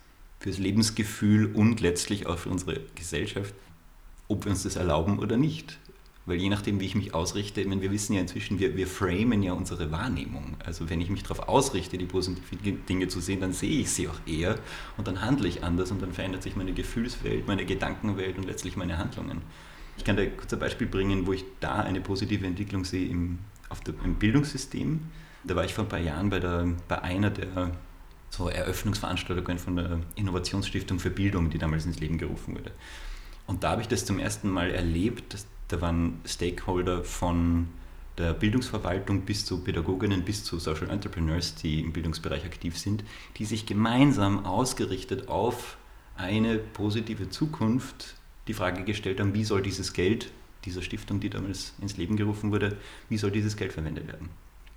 fürs 0.42 0.58
Lebensgefühl 0.58 1.46
und 1.54 1.80
letztlich 1.80 2.26
auch 2.26 2.38
für 2.38 2.50
unsere 2.50 2.80
Gesellschaft, 2.96 3.54
ob 4.26 4.44
wir 4.44 4.50
uns 4.50 4.64
das 4.64 4.74
erlauben 4.74 5.20
oder 5.20 5.36
nicht. 5.36 5.78
Weil 6.26 6.36
je 6.36 6.48
nachdem, 6.48 6.80
wie 6.80 6.86
ich 6.86 6.94
mich 6.94 7.14
ausrichte, 7.14 7.60
ich 7.60 7.80
wir 7.80 7.90
wissen 7.90 8.14
ja 8.14 8.20
inzwischen, 8.20 8.58
wir, 8.58 8.76
wir 8.76 8.86
framen 8.86 9.42
ja 9.42 9.52
unsere 9.52 9.90
Wahrnehmung. 9.90 10.56
Also 10.64 10.90
wenn 10.90 11.00
ich 11.00 11.10
mich 11.10 11.22
darauf 11.22 11.48
ausrichte, 11.48 11.96
die 11.98 12.06
positiven 12.06 12.84
Dinge 12.86 13.08
zu 13.08 13.20
sehen, 13.20 13.40
dann 13.40 13.52
sehe 13.52 13.80
ich 13.80 13.90
sie 13.90 14.08
auch 14.08 14.18
eher 14.26 14.58
und 14.96 15.06
dann 15.06 15.20
handle 15.20 15.48
ich 15.48 15.62
anders 15.62 15.90
und 15.90 16.02
dann 16.02 16.12
verändert 16.12 16.42
sich 16.42 16.56
meine 16.56 16.72
Gefühlswelt, 16.72 17.46
meine 17.46 17.64
Gedankenwelt 17.64 18.36
und 18.36 18.44
letztlich 18.44 18.76
meine 18.76 18.98
Handlungen. 18.98 19.42
Ich 19.96 20.04
kann 20.04 20.16
da 20.16 20.24
kurz 20.26 20.52
ein 20.52 20.58
Beispiel 20.58 20.86
bringen, 20.86 21.26
wo 21.26 21.32
ich 21.32 21.44
da 21.60 21.80
eine 21.80 22.00
positive 22.00 22.46
Entwicklung 22.46 22.84
sehe 22.84 23.08
im, 23.08 23.38
der, 23.86 23.94
im 24.04 24.14
Bildungssystem. 24.16 25.00
Da 25.44 25.56
war 25.56 25.64
ich 25.64 25.74
vor 25.74 25.84
ein 25.84 25.88
paar 25.88 26.00
Jahren 26.00 26.30
bei, 26.30 26.38
der, 26.38 26.68
bei 26.88 27.02
einer 27.02 27.30
der 27.30 27.72
so 28.32 28.48
Eröffnungsveranstaltungen 28.48 29.58
von 29.58 29.76
der 29.76 30.00
Innovationsstiftung 30.16 30.98
für 30.98 31.10
Bildung, 31.10 31.50
die 31.50 31.58
damals 31.58 31.84
ins 31.84 32.00
Leben 32.00 32.16
gerufen 32.16 32.54
wurde. 32.54 32.72
Und 33.46 33.62
da 33.62 33.72
habe 33.72 33.82
ich 33.82 33.88
das 33.88 34.06
zum 34.06 34.18
ersten 34.18 34.48
Mal 34.48 34.70
erlebt, 34.70 35.34
dass 35.34 35.46
da 35.68 35.80
waren 35.80 36.20
Stakeholder 36.26 37.04
von 37.04 37.68
der 38.18 38.34
Bildungsverwaltung 38.34 39.22
bis 39.22 39.44
zu 39.44 39.62
Pädagoginnen, 39.64 40.22
bis 40.22 40.44
zu 40.44 40.58
Social 40.58 40.90
Entrepreneurs, 40.90 41.54
die 41.54 41.80
im 41.80 41.92
Bildungsbereich 41.92 42.44
aktiv 42.44 42.78
sind, 42.78 43.04
die 43.36 43.44
sich 43.44 43.64
gemeinsam 43.66 44.44
ausgerichtet 44.44 45.28
auf 45.28 45.78
eine 46.16 46.58
positive 46.58 47.30
Zukunft 47.30 48.16
die 48.48 48.54
Frage 48.54 48.84
gestellt 48.84 49.20
haben, 49.20 49.34
wie 49.34 49.44
soll 49.44 49.62
dieses 49.62 49.92
Geld 49.92 50.30
dieser 50.64 50.82
Stiftung, 50.82 51.20
die 51.20 51.30
damals 51.30 51.74
ins 51.80 51.96
Leben 51.96 52.16
gerufen 52.16 52.50
wurde, 52.52 52.76
wie 53.08 53.18
soll 53.18 53.30
dieses 53.30 53.56
Geld 53.56 53.72
verwendet 53.72 54.06
werden? 54.06 54.28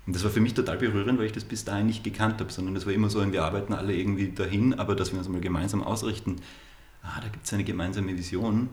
Und 0.06 0.14
das 0.14 0.22
war 0.22 0.30
für 0.30 0.40
mich 0.40 0.54
total 0.54 0.78
berührend, 0.78 1.18
weil 1.18 1.26
ich 1.26 1.32
das 1.32 1.44
bis 1.44 1.64
dahin 1.64 1.86
nicht 1.86 2.04
gekannt 2.04 2.40
habe, 2.40 2.52
sondern 2.52 2.74
das 2.74 2.86
war 2.86 2.92
immer 2.92 3.10
so, 3.10 3.32
wir 3.32 3.44
arbeiten 3.44 3.72
alle 3.72 3.94
irgendwie 3.94 4.30
dahin, 4.30 4.74
aber 4.74 4.94
dass 4.94 5.12
wir 5.12 5.18
uns 5.18 5.28
mal 5.28 5.40
gemeinsam 5.40 5.82
ausrichten, 5.82 6.36
ah, 7.02 7.20
da 7.20 7.28
gibt 7.28 7.44
es 7.44 7.52
eine 7.52 7.64
gemeinsame 7.64 8.16
Vision, 8.16 8.68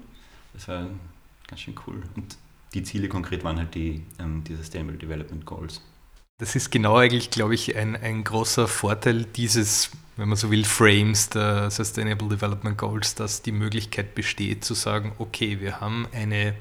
das 0.54 0.68
war 0.68 0.88
ganz 1.48 1.62
schön 1.62 1.76
cool. 1.88 2.04
Und 2.16 2.38
die 2.76 2.84
Ziele 2.84 3.08
konkret 3.08 3.44
waren 3.44 3.58
halt 3.58 3.74
die, 3.74 4.04
ähm, 4.20 4.44
die 4.44 4.56
Sustainable 4.56 4.98
Development 4.98 5.46
Goals. 5.46 5.82
Das 6.40 6.56
ist 6.56 6.72
genau 6.72 6.98
eigentlich, 6.98 7.30
glaube 7.30 7.56
ich, 7.56 7.76
ein, 7.76 7.96
ein 7.96 8.24
großer 8.24 8.68
Vorteil 8.68 9.26
dieses, 9.26 9.92
wenn 10.18 10.30
man 10.30 10.38
so 10.38 10.52
will, 10.52 10.66
Frames 10.66 11.30
der 11.30 11.72
Sustainable 11.72 12.30
Development 12.30 12.78
Goals, 12.78 13.16
dass 13.16 13.42
die 13.42 13.52
Möglichkeit 13.52 14.16
besteht 14.16 14.64
zu 14.64 14.74
sagen, 14.74 15.14
okay, 15.20 15.60
wir 15.60 15.80
haben 15.80 16.08
eine 16.12 16.56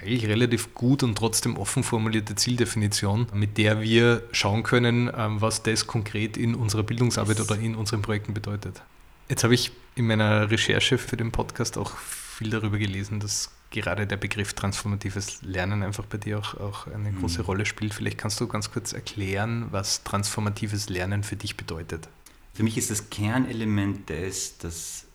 eigentlich 0.00 0.26
relativ 0.26 0.74
gut 0.74 1.02
und 1.02 1.16
trotzdem 1.16 1.56
offen 1.56 1.82
formulierte 1.82 2.34
Zieldefinition, 2.34 3.26
mit 3.32 3.58
der 3.58 3.80
wir 3.80 4.22
schauen 4.32 4.62
können, 4.62 5.10
ähm, 5.16 5.40
was 5.40 5.62
das 5.62 5.86
konkret 5.86 6.36
in 6.36 6.54
unserer 6.54 6.82
Bildungsarbeit 6.82 7.40
oder 7.40 7.56
in 7.56 7.74
unseren 7.74 8.02
Projekten 8.02 8.34
bedeutet. 8.34 8.82
Jetzt 9.28 9.44
habe 9.44 9.54
ich 9.54 9.72
in 9.94 10.06
meiner 10.06 10.50
Recherche 10.50 10.98
für 10.98 11.16
den 11.16 11.32
Podcast 11.32 11.78
auch 11.78 11.96
viel 11.96 12.50
darüber 12.50 12.78
gelesen, 12.78 13.20
dass 13.20 13.50
gerade 13.70 14.06
der 14.06 14.16
Begriff 14.16 14.54
transformatives 14.54 15.42
Lernen 15.42 15.82
einfach 15.82 16.04
bei 16.04 16.18
dir 16.18 16.38
auch, 16.38 16.54
auch 16.54 16.86
eine 16.86 17.12
mhm. 17.12 17.20
große 17.20 17.42
Rolle 17.42 17.66
spielt. 17.66 17.94
Vielleicht 17.94 18.18
kannst 18.18 18.40
du 18.40 18.46
ganz 18.46 18.70
kurz 18.70 18.92
erklären, 18.92 19.66
was 19.70 20.04
transformatives 20.04 20.88
Lernen 20.88 21.22
für 21.22 21.36
dich 21.36 21.56
bedeutet. 21.56 22.08
Für 22.54 22.62
mich 22.62 22.78
ist 22.78 22.90
das 22.90 23.10
Kernelement 23.10 24.08
des, 24.08 24.58
dass 24.58 25.06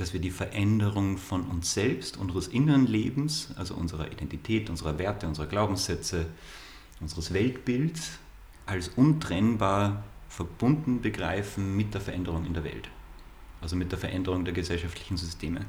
dass 0.00 0.12
wir 0.12 0.20
die 0.20 0.30
Veränderung 0.30 1.18
von 1.18 1.42
uns 1.42 1.74
selbst, 1.74 2.16
unseres 2.16 2.48
inneren 2.48 2.86
Lebens, 2.86 3.48
also 3.56 3.74
unserer 3.74 4.12
Identität, 4.12 4.70
unserer 4.70 4.98
Werte, 4.98 5.26
unserer 5.26 5.46
Glaubenssätze, 5.46 6.26
unseres 7.00 7.32
Weltbilds 7.32 8.18
als 8.66 8.88
untrennbar 8.88 10.04
verbunden 10.28 11.00
begreifen 11.00 11.76
mit 11.76 11.94
der 11.94 12.00
Veränderung 12.00 12.44
in 12.44 12.54
der 12.54 12.64
Welt, 12.64 12.88
also 13.60 13.76
mit 13.76 13.90
der 13.90 13.98
Veränderung 13.98 14.44
der 14.44 14.54
gesellschaftlichen 14.54 15.16
Systeme. 15.16 15.64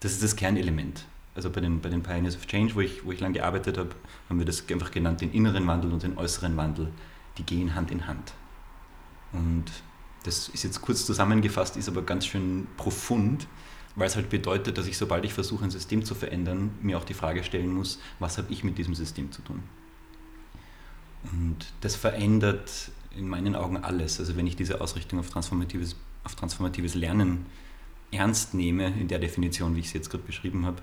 Das 0.00 0.12
ist 0.12 0.22
das 0.22 0.36
Kernelement. 0.36 1.06
Also 1.34 1.50
bei 1.50 1.60
den, 1.60 1.80
bei 1.80 1.88
den 1.88 2.02
Pioneers 2.02 2.36
of 2.36 2.46
Change, 2.46 2.76
wo 2.76 2.80
ich, 2.80 3.04
wo 3.04 3.10
ich 3.10 3.18
lange 3.18 3.34
gearbeitet 3.34 3.76
habe, 3.76 3.90
haben 4.28 4.38
wir 4.38 4.46
das 4.46 4.68
einfach 4.70 4.92
genannt, 4.92 5.20
den 5.20 5.32
inneren 5.32 5.66
Wandel 5.66 5.92
und 5.92 6.02
den 6.02 6.16
äußeren 6.16 6.56
Wandel, 6.56 6.92
die 7.38 7.42
gehen 7.42 7.74
Hand 7.74 7.90
in 7.90 8.06
Hand. 8.06 8.34
Und 9.32 9.64
das 10.24 10.48
ist 10.48 10.64
jetzt 10.64 10.80
kurz 10.82 11.06
zusammengefasst, 11.06 11.76
ist 11.76 11.88
aber 11.88 12.02
ganz 12.02 12.26
schön 12.26 12.66
profund, 12.76 13.46
weil 13.94 14.08
es 14.08 14.16
halt 14.16 14.30
bedeutet, 14.30 14.76
dass 14.76 14.86
ich, 14.86 14.98
sobald 14.98 15.24
ich 15.24 15.32
versuche, 15.32 15.64
ein 15.64 15.70
System 15.70 16.04
zu 16.04 16.14
verändern, 16.14 16.70
mir 16.82 16.98
auch 16.98 17.04
die 17.04 17.14
Frage 17.14 17.44
stellen 17.44 17.72
muss, 17.72 18.00
was 18.18 18.38
habe 18.38 18.52
ich 18.52 18.64
mit 18.64 18.76
diesem 18.78 18.94
System 18.94 19.30
zu 19.30 19.42
tun? 19.42 19.62
Und 21.32 21.72
das 21.80 21.94
verändert 21.94 22.90
in 23.16 23.28
meinen 23.28 23.54
Augen 23.54 23.76
alles. 23.76 24.18
Also 24.18 24.36
wenn 24.36 24.46
ich 24.46 24.56
diese 24.56 24.80
Ausrichtung 24.80 25.18
auf 25.20 25.30
transformatives, 25.30 25.96
auf 26.24 26.34
transformatives 26.34 26.94
Lernen 26.94 27.46
ernst 28.10 28.54
nehme, 28.54 28.88
in 28.88 29.08
der 29.08 29.18
Definition, 29.18 29.76
wie 29.76 29.80
ich 29.80 29.86
es 29.86 29.92
jetzt 29.92 30.10
gerade 30.10 30.24
beschrieben 30.24 30.66
habe, 30.66 30.82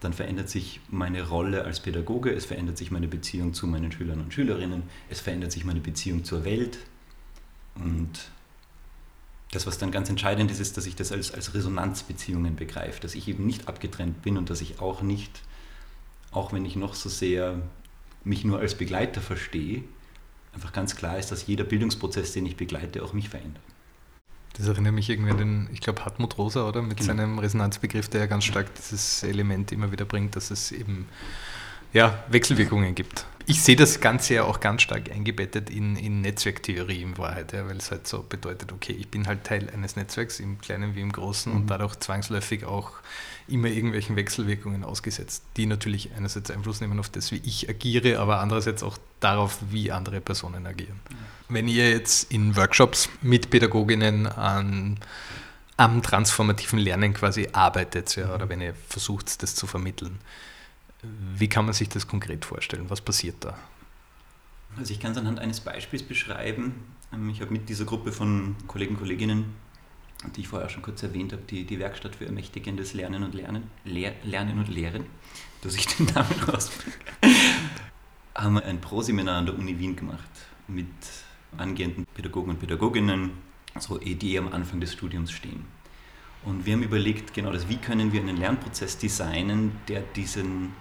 dann 0.00 0.12
verändert 0.12 0.48
sich 0.48 0.80
meine 0.90 1.28
Rolle 1.28 1.64
als 1.64 1.80
Pädagoge, 1.80 2.32
es 2.32 2.44
verändert 2.44 2.78
sich 2.78 2.90
meine 2.90 3.08
Beziehung 3.08 3.52
zu 3.52 3.66
meinen 3.66 3.90
Schülern 3.90 4.20
und 4.20 4.32
Schülerinnen, 4.32 4.84
es 5.10 5.20
verändert 5.20 5.52
sich 5.52 5.64
meine 5.64 5.80
Beziehung 5.80 6.24
zur 6.24 6.44
Welt 6.44 6.78
und 7.74 8.30
das, 9.52 9.66
was 9.66 9.78
dann 9.78 9.90
ganz 9.90 10.10
entscheidend 10.10 10.50
ist, 10.50 10.60
ist, 10.60 10.76
dass 10.76 10.86
ich 10.86 10.94
das 10.94 11.10
als, 11.12 11.32
als 11.32 11.54
Resonanzbeziehungen 11.54 12.56
begreife, 12.56 13.00
dass 13.00 13.14
ich 13.14 13.28
eben 13.28 13.46
nicht 13.46 13.68
abgetrennt 13.68 14.22
bin 14.22 14.36
und 14.36 14.50
dass 14.50 14.60
ich 14.60 14.80
auch 14.80 15.00
nicht, 15.02 15.40
auch 16.32 16.52
wenn 16.52 16.64
ich 16.64 16.76
noch 16.76 16.94
so 16.94 17.08
sehr 17.08 17.60
mich 18.24 18.44
nur 18.44 18.58
als 18.58 18.74
Begleiter 18.74 19.20
verstehe, 19.20 19.84
einfach 20.52 20.72
ganz 20.72 20.96
klar 20.96 21.18
ist, 21.18 21.32
dass 21.32 21.46
jeder 21.46 21.64
Bildungsprozess, 21.64 22.32
den 22.32 22.44
ich 22.44 22.56
begleite, 22.56 23.02
auch 23.02 23.12
mich 23.12 23.28
verändert. 23.28 23.62
Das 24.54 24.66
erinnert 24.66 24.92
mich 24.92 25.08
irgendwie 25.08 25.30
an 25.30 25.38
den, 25.38 25.70
ich 25.72 25.80
glaube, 25.80 26.04
Hartmut 26.04 26.36
Rosa, 26.36 26.68
oder? 26.68 26.82
Mit 26.82 26.98
genau. 26.98 27.06
seinem 27.06 27.38
Resonanzbegriff, 27.38 28.08
der 28.08 28.22
ja 28.22 28.26
ganz 28.26 28.44
stark 28.44 28.74
dieses 28.74 29.22
Element 29.22 29.72
immer 29.72 29.92
wieder 29.92 30.04
bringt, 30.04 30.36
dass 30.36 30.50
es 30.50 30.72
eben 30.72 31.06
ja, 31.92 32.22
Wechselwirkungen 32.28 32.94
gibt. 32.94 33.26
Ich 33.46 33.62
sehe 33.62 33.76
das 33.76 34.00
Ganze 34.00 34.34
ja 34.34 34.44
auch 34.44 34.60
ganz 34.60 34.82
stark 34.82 35.10
eingebettet 35.10 35.70
in, 35.70 35.96
in 35.96 36.20
Netzwerktheorie 36.20 37.00
in 37.00 37.16
Wahrheit, 37.16 37.54
ja, 37.54 37.66
weil 37.66 37.78
es 37.78 37.90
halt 37.90 38.06
so 38.06 38.22
bedeutet, 38.22 38.72
okay, 38.72 38.92
ich 38.92 39.08
bin 39.08 39.26
halt 39.26 39.44
Teil 39.44 39.70
eines 39.70 39.96
Netzwerks, 39.96 40.38
im 40.38 40.58
Kleinen 40.60 40.94
wie 40.94 41.00
im 41.00 41.12
Großen, 41.12 41.50
mhm. 41.50 41.60
und 41.60 41.66
dadurch 41.68 41.96
zwangsläufig 41.96 42.66
auch 42.66 42.92
immer 43.46 43.68
irgendwelchen 43.68 44.16
Wechselwirkungen 44.16 44.84
ausgesetzt, 44.84 45.44
die 45.56 45.64
natürlich 45.64 46.10
einerseits 46.14 46.50
Einfluss 46.50 46.82
nehmen 46.82 47.00
auf 47.00 47.08
das, 47.08 47.32
wie 47.32 47.40
ich 47.42 47.70
agiere, 47.70 48.18
aber 48.18 48.40
andererseits 48.40 48.82
auch 48.82 48.98
darauf, 49.20 49.58
wie 49.70 49.90
andere 49.92 50.20
Personen 50.20 50.66
agieren. 50.66 51.00
Mhm. 51.08 51.54
Wenn 51.54 51.68
ihr 51.68 51.90
jetzt 51.90 52.30
in 52.30 52.54
Workshops 52.54 53.08
mit 53.22 53.48
Pädagoginnen 53.48 54.26
an 54.26 54.98
am 55.78 56.02
transformativen 56.02 56.80
Lernen 56.80 57.14
quasi 57.14 57.48
arbeitet, 57.52 58.16
ja, 58.16 58.34
oder 58.34 58.48
wenn 58.48 58.60
ihr 58.60 58.74
versucht, 58.88 59.42
das 59.42 59.54
zu 59.54 59.66
vermitteln. 59.66 60.18
Wie 61.02 61.48
kann 61.48 61.64
man 61.64 61.74
sich 61.74 61.88
das 61.88 62.06
konkret 62.06 62.44
vorstellen? 62.44 62.90
Was 62.90 63.00
passiert 63.00 63.36
da? 63.40 63.56
Also 64.76 64.92
ich 64.92 65.00
kann 65.00 65.12
es 65.12 65.18
anhand 65.18 65.38
eines 65.38 65.60
Beispiels 65.60 66.02
beschreiben. 66.02 66.74
Ähm, 67.12 67.30
ich 67.30 67.40
habe 67.40 67.52
mit 67.52 67.68
dieser 67.68 67.84
Gruppe 67.84 68.12
von 68.12 68.56
Kollegen 68.66 68.94
und 68.94 69.00
Kolleginnen, 69.00 69.54
die 70.36 70.40
ich 70.40 70.48
vorher 70.48 70.68
schon 70.68 70.82
kurz 70.82 71.02
erwähnt 71.02 71.32
habe, 71.32 71.42
die, 71.42 71.64
die 71.64 71.78
Werkstatt 71.78 72.16
für 72.16 72.26
ermächtigendes 72.26 72.94
Lernen 72.94 73.22
und 73.22 73.34
Lernen, 73.34 73.70
Lehr, 73.84 74.14
Lernen 74.24 74.58
und 74.58 74.68
Lehren, 74.68 75.06
dass 75.62 75.74
ich 75.74 75.86
den 75.86 76.06
Namen 76.06 76.40
rausbringe, 76.46 76.96
haben 78.34 78.54
wir 78.54 78.64
ein 78.64 78.80
Pro-Seminar 78.80 79.38
an 79.38 79.46
der 79.46 79.58
Uni 79.58 79.78
Wien 79.78 79.96
gemacht 79.96 80.28
mit 80.66 80.86
angehenden 81.56 82.06
Pädagogen 82.14 82.50
und 82.50 82.60
Pädagoginnen, 82.60 83.30
so 83.78 83.98
die 83.98 84.38
am 84.38 84.52
Anfang 84.52 84.80
des 84.80 84.92
Studiums 84.92 85.32
stehen. 85.32 85.64
Und 86.44 86.66
wir 86.66 86.74
haben 86.74 86.82
überlegt, 86.82 87.34
genau 87.34 87.52
das, 87.52 87.68
wie 87.68 87.78
können 87.78 88.12
wir 88.12 88.20
einen 88.20 88.36
Lernprozess 88.36 88.98
designen, 88.98 89.72
der 89.88 90.02
diesen 90.02 90.72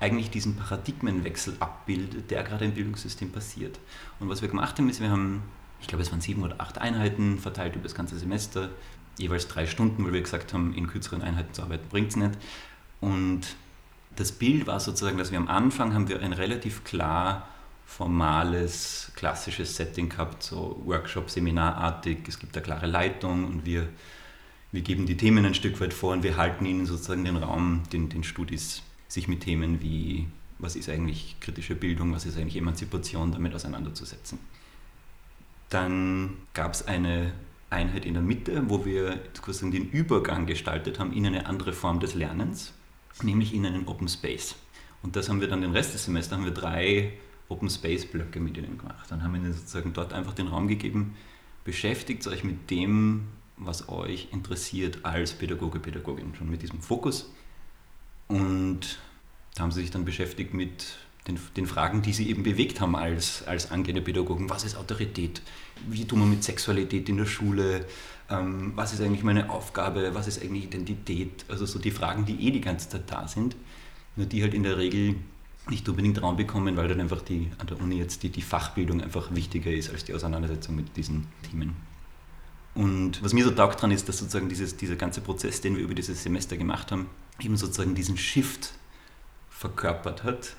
eigentlich 0.00 0.30
diesen 0.30 0.56
Paradigmenwechsel 0.56 1.56
abbildet, 1.60 2.30
der 2.30 2.42
gerade 2.42 2.64
im 2.64 2.72
Bildungssystem 2.72 3.32
passiert. 3.32 3.78
Und 4.20 4.28
was 4.28 4.42
wir 4.42 4.48
gemacht 4.48 4.78
haben, 4.78 4.88
ist, 4.88 5.00
wir 5.00 5.10
haben, 5.10 5.42
ich 5.80 5.86
glaube, 5.86 6.02
es 6.02 6.10
waren 6.10 6.20
sieben 6.20 6.42
oder 6.42 6.56
acht 6.58 6.78
Einheiten 6.78 7.38
verteilt 7.38 7.74
über 7.74 7.84
das 7.84 7.94
ganze 7.94 8.18
Semester, 8.18 8.70
jeweils 9.18 9.48
drei 9.48 9.66
Stunden, 9.66 10.04
weil 10.04 10.12
wir 10.12 10.22
gesagt 10.22 10.52
haben, 10.52 10.74
in 10.74 10.86
kürzeren 10.86 11.22
Einheiten 11.22 11.54
zu 11.54 11.62
arbeiten 11.62 11.88
bringt 11.88 12.10
es 12.10 12.16
nicht. 12.16 12.32
Und 13.00 13.42
das 14.16 14.32
Bild 14.32 14.66
war 14.66 14.80
sozusagen, 14.80 15.18
dass 15.18 15.30
wir 15.30 15.38
am 15.38 15.48
Anfang 15.48 15.94
haben 15.94 16.08
wir 16.08 16.20
ein 16.20 16.32
relativ 16.32 16.84
klar 16.84 17.48
formales, 17.86 19.12
klassisches 19.14 19.76
Setting 19.76 20.08
gehabt, 20.08 20.42
so 20.42 20.82
Workshop, 20.84 21.30
Seminarartig, 21.30 22.18
es 22.26 22.38
gibt 22.38 22.56
eine 22.56 22.64
klare 22.64 22.86
Leitung 22.86 23.44
und 23.44 23.64
wir, 23.64 23.88
wir 24.72 24.82
geben 24.82 25.06
die 25.06 25.16
Themen 25.16 25.46
ein 25.46 25.54
Stück 25.54 25.80
weit 25.80 25.94
vor 25.94 26.12
und 26.12 26.22
wir 26.22 26.36
halten 26.36 26.66
ihnen 26.66 26.84
sozusagen 26.84 27.24
den 27.24 27.36
Raum, 27.36 27.84
den, 27.92 28.08
den 28.08 28.24
Studis 28.24 28.82
sich 29.08 29.28
mit 29.28 29.40
Themen 29.40 29.80
wie, 29.80 30.26
was 30.58 30.76
ist 30.76 30.88
eigentlich 30.88 31.36
kritische 31.40 31.74
Bildung, 31.74 32.12
was 32.12 32.26
ist 32.26 32.36
eigentlich 32.38 32.56
Emanzipation, 32.56 33.32
damit 33.32 33.54
auseinanderzusetzen. 33.54 34.38
Dann 35.68 36.36
gab 36.54 36.72
es 36.72 36.86
eine 36.86 37.32
Einheit 37.70 38.06
in 38.06 38.14
der 38.14 38.22
Mitte, 38.22 38.62
wo 38.68 38.84
wir 38.84 39.20
sozusagen 39.34 39.72
den 39.72 39.90
Übergang 39.90 40.46
gestaltet 40.46 40.98
haben 40.98 41.12
in 41.12 41.26
eine 41.26 41.46
andere 41.46 41.72
Form 41.72 42.00
des 42.00 42.14
Lernens, 42.14 42.72
nämlich 43.22 43.52
in 43.54 43.66
einen 43.66 43.88
Open 43.88 44.08
Space. 44.08 44.54
Und 45.02 45.16
das 45.16 45.28
haben 45.28 45.40
wir 45.40 45.48
dann 45.48 45.60
den 45.60 45.72
Rest 45.72 45.94
des 45.94 46.04
Semesters, 46.04 46.38
haben 46.38 46.44
wir 46.44 46.52
drei 46.52 47.12
Open 47.48 47.70
Space 47.70 48.06
Blöcke 48.06 48.40
mit 48.40 48.56
ihnen 48.56 48.78
gemacht. 48.78 49.10
Dann 49.10 49.22
haben 49.22 49.32
wir 49.32 49.40
ihnen 49.40 49.52
sozusagen 49.52 49.92
dort 49.92 50.12
einfach 50.12 50.34
den 50.34 50.48
Raum 50.48 50.68
gegeben, 50.68 51.16
beschäftigt 51.64 52.26
euch 52.26 52.44
mit 52.44 52.70
dem, 52.70 53.28
was 53.56 53.88
euch 53.88 54.28
interessiert 54.32 55.04
als 55.04 55.32
Pädagoge, 55.32 55.80
Pädagogin, 55.80 56.34
schon 56.34 56.50
mit 56.50 56.62
diesem 56.62 56.80
Fokus. 56.80 57.32
Und 58.28 58.98
da 59.54 59.62
haben 59.62 59.72
sie 59.72 59.80
sich 59.80 59.90
dann 59.90 60.04
beschäftigt 60.04 60.54
mit 60.54 60.96
den, 61.28 61.38
den, 61.56 61.66
Fragen, 61.66 62.02
die 62.02 62.12
sie 62.12 62.28
eben 62.28 62.42
bewegt 62.42 62.80
haben 62.80 62.94
als, 62.94 63.46
als 63.46 63.70
angehende 63.70 64.02
Pädagogen. 64.02 64.48
Was 64.48 64.64
ist 64.64 64.76
Autorität? 64.76 65.42
Wie 65.88 66.04
tun 66.04 66.20
wir 66.20 66.26
mit 66.26 66.44
Sexualität 66.44 67.08
in 67.08 67.16
der 67.16 67.26
Schule? 67.26 67.84
Ähm, 68.30 68.72
was 68.76 68.92
ist 68.92 69.00
eigentlich 69.00 69.24
meine 69.24 69.50
Aufgabe? 69.50 70.14
Was 70.14 70.26
ist 70.26 70.42
eigentlich 70.42 70.64
Identität? 70.64 71.44
Also 71.48 71.66
so 71.66 71.78
die 71.78 71.90
Fragen, 71.90 72.24
die 72.26 72.46
eh 72.46 72.50
die 72.50 72.60
ganze 72.60 72.88
Zeit 72.88 73.10
da 73.10 73.26
sind, 73.26 73.56
nur 74.14 74.26
die 74.26 74.42
halt 74.42 74.54
in 74.54 74.62
der 74.62 74.78
Regel 74.78 75.16
nicht 75.68 75.88
unbedingt 75.88 76.22
Raum 76.22 76.36
bekommen, 76.36 76.76
weil 76.76 76.88
dann 76.88 77.00
einfach 77.00 77.22
die, 77.22 77.50
an 77.58 77.66
der 77.66 77.80
Uni 77.80 77.96
jetzt 77.98 78.22
die, 78.22 78.28
die 78.28 78.42
Fachbildung 78.42 79.00
einfach 79.00 79.34
wichtiger 79.34 79.72
ist 79.72 79.90
als 79.90 80.04
die 80.04 80.14
Auseinandersetzung 80.14 80.76
mit 80.76 80.96
diesen 80.96 81.26
Themen. 81.50 81.74
Und 82.74 83.24
was 83.24 83.32
mir 83.32 83.42
so 83.42 83.50
taugt 83.50 83.80
dran 83.80 83.90
ist, 83.90 84.08
dass 84.08 84.18
sozusagen 84.18 84.48
dieses, 84.48 84.76
dieser 84.76 84.96
ganze 84.96 85.22
Prozess, 85.22 85.60
den 85.60 85.76
wir 85.76 85.82
über 85.82 85.94
dieses 85.94 86.22
Semester 86.22 86.56
gemacht 86.56 86.92
haben, 86.92 87.06
eben 87.40 87.56
sozusagen 87.56 87.94
diesen 87.94 88.16
Shift 88.16 88.72
verkörpert 89.50 90.24
hat, 90.24 90.56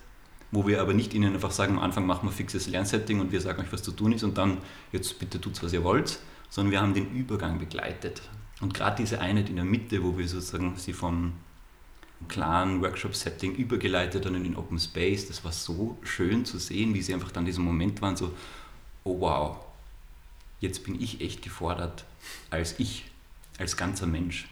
wo 0.51 0.67
wir 0.67 0.81
aber 0.81 0.93
nicht 0.93 1.13
ihnen 1.13 1.34
einfach 1.34 1.51
sagen, 1.51 1.77
am 1.77 1.84
Anfang 1.84 2.05
machen 2.05 2.27
wir 2.27 2.34
fixes 2.34 2.67
Lernsetting 2.67 3.19
und 3.19 3.31
wir 3.31 3.41
sagen 3.41 3.62
euch, 3.62 3.72
was 3.72 3.84
zu 3.84 3.91
tun 3.91 4.13
ist 4.13 4.24
und 4.24 4.38
dann 4.38 4.57
jetzt 4.91 5.19
bitte 5.19 5.41
tut's, 5.41 5.62
was 5.62 5.74
ihr 5.74 5.84
wollt, 5.84 6.19
sondern 6.50 6.72
wir 6.72 6.81
haben 6.81 6.93
den 6.93 7.12
Übergang 7.13 7.60
begleitet. 7.60 8.22
Und 8.62 8.74
gerade 8.74 8.98
diese 8.98 9.19
Einheit 9.19 9.50
in 9.50 9.55
der 9.55 9.65
Mitte, 9.65 10.03
wo 10.03 10.17
wir 10.17 10.27
sozusagen 10.27 10.75
sie 10.77 10.93
vom 10.93 11.34
klaren 12.27 12.81
Workshop-Setting 12.81 13.55
übergeleitet 13.55 14.25
haben 14.25 14.36
in 14.36 14.43
den 14.43 14.55
Open 14.55 14.79
Space, 14.79 15.27
das 15.27 15.43
war 15.43 15.51
so 15.51 15.98
schön 16.01 16.46
zu 16.46 16.57
sehen, 16.57 16.93
wie 16.93 17.01
sie 17.01 17.13
einfach 17.13 17.31
dann 17.31 17.46
diesen 17.46 17.63
Moment 17.63 18.01
waren, 18.01 18.15
so, 18.15 18.34
oh 19.03 19.19
wow, 19.19 19.57
jetzt 20.60 20.84
bin 20.84 21.00
ich 21.00 21.22
echt 21.22 21.43
gefordert 21.43 22.05
als 22.50 22.79
ich, 22.79 23.05
als 23.60 23.77
ganzer 23.77 24.07
Mensch. 24.07 24.48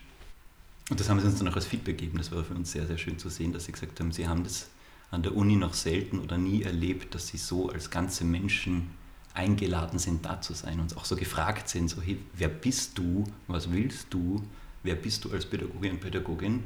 Und 0.89 0.99
das 0.99 1.09
haben 1.09 1.19
sie 1.19 1.25
uns 1.25 1.39
dann 1.39 1.47
auch 1.47 1.55
als 1.55 1.65
Feedback 1.65 1.97
gegeben. 1.97 2.17
Das 2.17 2.31
war 2.31 2.43
für 2.43 2.53
uns 2.53 2.71
sehr, 2.71 2.85
sehr 2.85 2.97
schön 2.97 3.17
zu 3.17 3.29
sehen, 3.29 3.53
dass 3.53 3.65
sie 3.65 3.71
gesagt 3.71 3.99
haben, 3.99 4.11
sie 4.11 4.27
haben 4.27 4.43
das 4.43 4.69
an 5.11 5.23
der 5.23 5.35
Uni 5.35 5.55
noch 5.55 5.73
selten 5.73 6.19
oder 6.19 6.37
nie 6.37 6.63
erlebt, 6.63 7.15
dass 7.15 7.27
sie 7.27 7.37
so 7.37 7.69
als 7.69 7.89
ganze 7.89 8.23
Menschen 8.23 8.91
eingeladen 9.33 9.99
sind, 9.99 10.25
da 10.25 10.41
zu 10.41 10.53
sein 10.53 10.79
und 10.79 10.95
auch 10.97 11.05
so 11.05 11.15
gefragt 11.15 11.69
sind, 11.69 11.89
so, 11.89 12.01
hey, 12.01 12.17
wer 12.33 12.47
bist 12.47 12.97
du, 12.97 13.25
was 13.47 13.71
willst 13.71 14.07
du, 14.11 14.43
wer 14.83 14.95
bist 14.95 15.25
du 15.25 15.31
als 15.31 15.45
Pädagogin 15.45 15.91
und 15.91 15.99
Pädagogin 15.99 16.63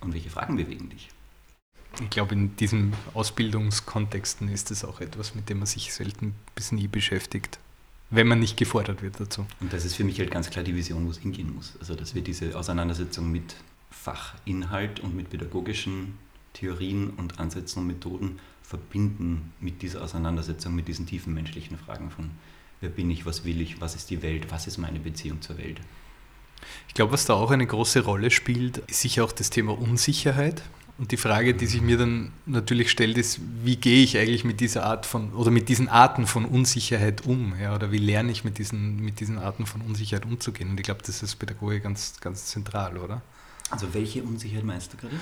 und 0.00 0.14
welche 0.14 0.30
Fragen 0.30 0.56
bewegen 0.56 0.88
dich? 0.88 1.10
Ich 2.00 2.10
glaube, 2.10 2.34
in 2.34 2.56
diesen 2.56 2.94
Ausbildungskontexten 3.12 4.48
ist 4.48 4.70
es 4.70 4.84
auch 4.84 5.00
etwas, 5.00 5.34
mit 5.34 5.50
dem 5.50 5.58
man 5.58 5.66
sich 5.66 5.92
selten 5.92 6.34
bis 6.54 6.72
nie 6.72 6.88
beschäftigt, 6.88 7.58
wenn 8.12 8.28
man 8.28 8.38
nicht 8.38 8.56
gefordert 8.56 9.02
wird 9.02 9.18
dazu. 9.18 9.46
Und 9.60 9.72
das 9.72 9.84
ist 9.84 9.96
für 9.96 10.04
mich 10.04 10.18
halt 10.20 10.30
ganz 10.30 10.50
klar 10.50 10.62
die 10.62 10.76
Vision, 10.76 11.06
wo 11.06 11.10
es 11.10 11.18
hingehen 11.18 11.54
muss. 11.54 11.74
Also, 11.80 11.94
dass 11.94 12.14
wir 12.14 12.22
diese 12.22 12.56
Auseinandersetzung 12.56 13.32
mit 13.32 13.56
Fachinhalt 13.90 15.00
und 15.00 15.16
mit 15.16 15.30
pädagogischen 15.30 16.18
Theorien 16.52 17.10
und 17.10 17.40
Ansätzen 17.40 17.80
und 17.80 17.88
Methoden 17.88 18.38
verbinden 18.62 19.52
mit 19.60 19.82
dieser 19.82 20.02
Auseinandersetzung, 20.02 20.74
mit 20.74 20.88
diesen 20.88 21.06
tiefen 21.06 21.34
menschlichen 21.34 21.78
Fragen 21.78 22.10
von 22.10 22.30
wer 22.80 22.90
bin 22.90 23.10
ich, 23.10 23.24
was 23.24 23.44
will 23.44 23.60
ich, 23.60 23.80
was 23.80 23.94
ist 23.94 24.10
die 24.10 24.22
Welt, 24.22 24.50
was 24.50 24.66
ist 24.66 24.76
meine 24.76 24.98
Beziehung 24.98 25.40
zur 25.40 25.56
Welt. 25.56 25.80
Ich 26.88 26.94
glaube, 26.94 27.12
was 27.12 27.24
da 27.24 27.34
auch 27.34 27.50
eine 27.50 27.66
große 27.66 28.04
Rolle 28.04 28.30
spielt, 28.30 28.78
ist 28.78 29.00
sicher 29.00 29.24
auch 29.24 29.32
das 29.32 29.50
Thema 29.50 29.78
Unsicherheit. 29.78 30.62
Und 30.98 31.10
die 31.10 31.16
Frage, 31.16 31.54
die 31.54 31.66
sich 31.66 31.80
mir 31.80 31.96
dann 31.96 32.32
natürlich 32.46 32.90
stellt, 32.90 33.18
ist, 33.18 33.40
wie 33.64 33.76
gehe 33.76 34.04
ich 34.04 34.16
eigentlich 34.18 34.44
mit 34.44 34.60
dieser 34.60 34.84
Art 34.84 35.06
von 35.06 35.32
oder 35.32 35.50
mit 35.50 35.68
diesen 35.68 35.88
Arten 35.88 36.26
von 36.26 36.44
Unsicherheit 36.44 37.26
um? 37.26 37.54
Ja, 37.60 37.74
oder 37.74 37.90
wie 37.90 37.98
lerne 37.98 38.30
ich 38.30 38.44
mit 38.44 38.58
diesen, 38.58 38.96
mit 38.96 39.18
diesen 39.18 39.38
Arten 39.38 39.66
von 39.66 39.80
Unsicherheit 39.80 40.26
umzugehen? 40.26 40.70
Und 40.70 40.78
ich 40.78 40.84
glaube, 40.84 41.00
das 41.04 41.22
ist 41.22 41.36
Pädagogie 41.36 41.80
ganz, 41.80 42.20
ganz 42.20 42.46
zentral, 42.46 42.98
oder? 42.98 43.22
Also 43.70 43.94
welche 43.94 44.22
Unsicherheit 44.22 44.64
meinst 44.64 44.92
du 44.92 44.98
gerade? 44.98 45.18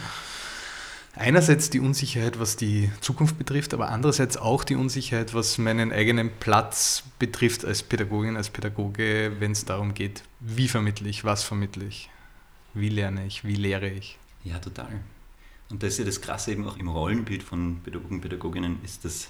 Einerseits 1.14 1.70
die 1.70 1.80
Unsicherheit, 1.80 2.38
was 2.38 2.56
die 2.56 2.90
Zukunft 3.00 3.36
betrifft, 3.36 3.74
aber 3.74 3.88
andererseits 3.88 4.36
auch 4.36 4.62
die 4.62 4.76
Unsicherheit, 4.76 5.34
was 5.34 5.58
meinen 5.58 5.92
eigenen 5.92 6.30
Platz 6.38 7.02
betrifft 7.18 7.64
als 7.64 7.82
Pädagogin, 7.82 8.36
als 8.36 8.50
Pädagoge, 8.50 9.32
wenn 9.40 9.52
es 9.52 9.64
darum 9.64 9.94
geht, 9.94 10.22
wie 10.40 10.68
vermittle 10.68 11.08
ich, 11.08 11.24
was 11.24 11.42
vermittle 11.42 11.84
ich, 11.84 12.10
wie 12.74 12.88
lerne 12.88 13.26
ich, 13.26 13.44
wie 13.44 13.56
lehre 13.56 13.88
ich. 13.88 14.18
Ja, 14.44 14.58
total. 14.58 15.00
Und 15.70 15.82
das 15.82 15.92
ist 15.92 15.98
ja 15.98 16.04
das 16.04 16.20
Krasse 16.20 16.52
eben 16.52 16.66
auch 16.66 16.76
im 16.76 16.88
Rollenbild 16.88 17.42
von 17.42 17.80
Pädagogen, 17.82 18.16
und 18.16 18.20
Pädagoginnen, 18.22 18.78
ist 18.84 19.04
das, 19.04 19.28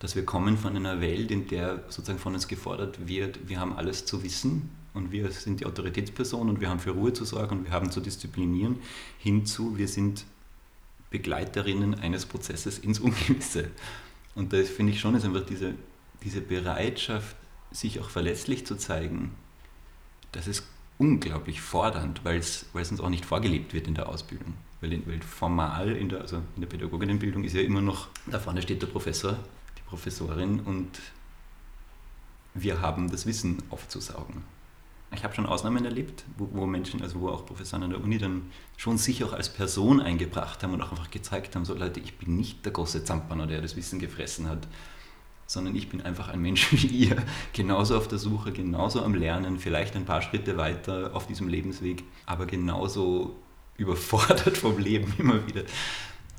dass 0.00 0.16
wir 0.16 0.24
kommen 0.24 0.58
von 0.58 0.76
einer 0.76 1.00
Welt, 1.00 1.30
in 1.30 1.46
der 1.46 1.84
sozusagen 1.88 2.18
von 2.18 2.34
uns 2.34 2.48
gefordert 2.48 3.06
wird, 3.06 3.48
wir 3.48 3.60
haben 3.60 3.72
alles 3.72 4.04
zu 4.04 4.24
wissen 4.24 4.70
und 4.92 5.12
wir 5.12 5.30
sind 5.30 5.60
die 5.60 5.66
Autoritätsperson 5.66 6.48
und 6.48 6.60
wir 6.60 6.68
haben 6.68 6.80
für 6.80 6.90
Ruhe 6.90 7.12
zu 7.12 7.24
sorgen 7.24 7.58
und 7.58 7.64
wir 7.66 7.72
haben 7.72 7.92
zu 7.92 8.00
disziplinieren, 8.00 8.80
hinzu, 9.18 9.78
wir 9.78 9.86
sind 9.86 10.24
Begleiterinnen 11.10 11.94
eines 11.94 12.26
Prozesses 12.26 12.78
ins 12.78 12.98
Ungewisse. 12.98 13.70
Und 14.34 14.52
da 14.52 14.62
finde 14.64 14.92
ich 14.92 15.00
schon, 15.00 15.14
ist 15.14 15.24
einfach 15.24 15.46
diese, 15.46 15.74
diese 16.24 16.40
Bereitschaft, 16.40 17.36
sich 17.70 18.00
auch 18.00 18.10
verletzlich 18.10 18.66
zu 18.66 18.76
zeigen, 18.76 19.30
das 20.32 20.46
ist 20.46 20.64
unglaublich 20.98 21.60
fordernd, 21.60 22.24
weil 22.24 22.38
es 22.38 22.66
uns 22.74 23.00
auch 23.00 23.08
nicht 23.08 23.24
vorgelebt 23.24 23.72
wird 23.72 23.86
in 23.86 23.94
der 23.94 24.08
Ausbildung. 24.08 24.54
Weil, 24.82 25.00
weil 25.06 25.22
formal 25.22 25.92
in 25.92 26.08
der, 26.08 26.22
also 26.22 26.36
in 26.56 26.60
der 26.60 26.66
Pädagoginnenbildung 26.66 27.44
ist 27.44 27.54
ja 27.54 27.62
immer 27.62 27.80
noch, 27.80 28.08
da 28.26 28.38
vorne 28.38 28.60
steht 28.60 28.82
der 28.82 28.88
Professor, 28.88 29.38
die 29.78 29.82
Professorin 29.88 30.60
und 30.60 30.90
wir 32.54 32.82
haben 32.82 33.10
das 33.10 33.24
Wissen 33.24 33.62
aufzusaugen. 33.70 34.42
Ich 35.14 35.24
habe 35.24 35.34
schon 35.34 35.46
Ausnahmen 35.46 35.84
erlebt, 35.84 36.24
wo, 36.36 36.48
wo, 36.52 36.66
Menschen, 36.66 37.00
also 37.00 37.20
wo 37.20 37.28
auch 37.28 37.46
Professoren 37.46 37.84
an 37.84 37.90
der 37.90 38.02
Uni 38.02 38.18
dann 38.18 38.50
schon 38.76 38.98
sich 38.98 39.22
auch 39.22 39.32
als 39.32 39.52
Person 39.52 40.00
eingebracht 40.00 40.62
haben 40.62 40.72
und 40.72 40.82
auch 40.82 40.90
einfach 40.90 41.10
gezeigt 41.10 41.54
haben, 41.54 41.64
so 41.64 41.74
Leute, 41.74 42.00
ich 42.00 42.18
bin 42.18 42.36
nicht 42.36 42.64
der 42.64 42.72
große 42.72 43.04
Zampano, 43.04 43.46
der 43.46 43.62
das 43.62 43.76
Wissen 43.76 44.00
gefressen 44.00 44.48
hat, 44.48 44.66
sondern 45.46 45.76
ich 45.76 45.90
bin 45.90 46.00
einfach 46.00 46.28
ein 46.28 46.40
Mensch 46.40 46.72
wie 46.72 46.86
ihr, 47.08 47.16
genauso 47.52 47.96
auf 47.96 48.08
der 48.08 48.18
Suche, 48.18 48.52
genauso 48.52 49.04
am 49.04 49.14
Lernen, 49.14 49.58
vielleicht 49.58 49.94
ein 49.94 50.06
paar 50.06 50.22
Schritte 50.22 50.56
weiter 50.56 51.14
auf 51.14 51.26
diesem 51.26 51.46
Lebensweg, 51.46 52.02
aber 52.26 52.46
genauso 52.46 53.36
überfordert 53.76 54.56
vom 54.56 54.78
Leben 54.78 55.12
immer 55.18 55.46
wieder. 55.46 55.62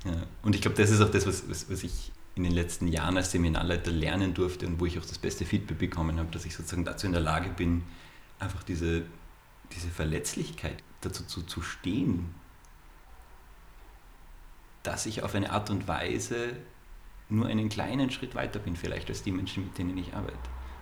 Ja. 0.06 0.24
Und 0.42 0.56
ich 0.56 0.62
glaube, 0.62 0.78
das 0.78 0.90
ist 0.90 1.02
auch 1.02 1.12
das, 1.12 1.26
was, 1.26 1.50
was, 1.50 1.70
was 1.70 1.84
ich 1.84 2.12
in 2.36 2.44
den 2.44 2.54
letzten 2.54 2.88
Jahren 2.88 3.18
als 3.18 3.32
Seminarleiter 3.32 3.92
lernen 3.92 4.34
durfte 4.34 4.66
und 4.66 4.80
wo 4.80 4.86
ich 4.86 4.98
auch 4.98 5.06
das 5.06 5.20
beste 5.20 5.46
Feedback 5.46 5.78
bekommen 5.78 6.18
habe, 6.18 6.32
dass 6.32 6.46
ich 6.46 6.56
sozusagen 6.56 6.84
dazu 6.84 7.06
in 7.06 7.14
der 7.14 7.22
Lage 7.22 7.50
bin, 7.50 7.84
einfach 8.40 8.64
diese, 8.64 9.04
diese 9.72 9.90
Verletzlichkeit 9.90 10.84
dazu 11.02 11.24
zu, 11.26 11.44
zu 11.44 11.62
stehen, 11.62 12.34
dass 14.82 15.06
ich 15.06 15.24
auf 15.24 15.36
eine 15.36 15.52
Art 15.52 15.70
und 15.70 15.88
Weise 15.88 16.56
nur 17.30 17.48
einen 17.48 17.70
kleinen 17.70 18.10
Schritt 18.12 18.36
weiter 18.36 18.60
bin, 18.60 18.76
vielleicht 18.76 19.10
als 19.10 19.24
die 19.24 19.32
Menschen, 19.32 19.66
mit 19.66 19.78
denen 19.78 19.98
ich 19.98 20.14
arbeite. 20.14 20.38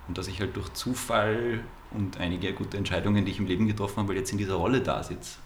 Und 0.07 0.17
dass 0.17 0.27
ich 0.27 0.39
halt 0.39 0.55
durch 0.55 0.73
Zufall 0.73 1.63
und 1.91 2.17
einige 2.17 2.53
gute 2.53 2.77
Entscheidungen, 2.77 3.25
die 3.25 3.31
ich 3.31 3.39
im 3.39 3.45
Leben 3.45 3.67
getroffen 3.67 3.97
habe, 3.97 4.15
jetzt 4.15 4.31
in 4.31 4.37
dieser 4.37 4.55
Rolle 4.55 4.81
da 4.81 5.03
sitze. 5.03 5.37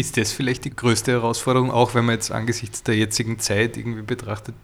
Ist 0.00 0.16
das 0.16 0.32
vielleicht 0.32 0.64
die 0.64 0.70
größte 0.70 1.12
Herausforderung, 1.12 1.70
auch 1.70 1.94
wenn 1.94 2.06
man 2.06 2.14
jetzt 2.14 2.32
angesichts 2.32 2.82
der 2.82 2.96
jetzigen 2.96 3.38
Zeit 3.38 3.76
irgendwie 3.76 4.00
betrachtet, 4.00 4.54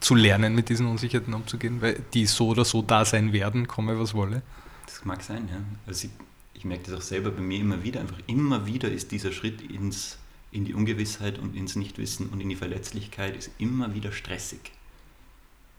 zu 0.00 0.14
lernen, 0.14 0.54
mit 0.54 0.70
diesen 0.70 0.86
Unsicherheiten 0.86 1.34
umzugehen, 1.34 1.82
weil 1.82 2.00
die 2.14 2.24
so 2.24 2.48
oder 2.48 2.64
so 2.64 2.80
da 2.80 3.04
sein 3.04 3.34
werden, 3.34 3.68
komme 3.68 3.98
was 4.00 4.14
wolle? 4.14 4.40
Das 4.86 5.04
mag 5.04 5.22
sein, 5.22 5.50
ja. 5.52 5.58
Also 5.86 6.06
ich, 6.06 6.12
ich 6.54 6.64
merke 6.64 6.90
das 6.90 6.94
auch 6.98 7.02
selber 7.02 7.30
bei 7.30 7.42
mir 7.42 7.60
immer 7.60 7.82
wieder. 7.82 8.00
Einfach 8.00 8.20
immer 8.26 8.64
wieder 8.64 8.90
ist 8.90 9.12
dieser 9.12 9.32
Schritt 9.32 9.60
ins, 9.60 10.16
in 10.50 10.64
die 10.64 10.72
Ungewissheit 10.72 11.38
und 11.38 11.54
ins 11.54 11.76
Nichtwissen 11.76 12.30
und 12.30 12.40
in 12.40 12.48
die 12.48 12.56
Verletzlichkeit 12.56 13.36
ist 13.36 13.50
immer 13.58 13.94
wieder 13.94 14.12
stressig. 14.12 14.72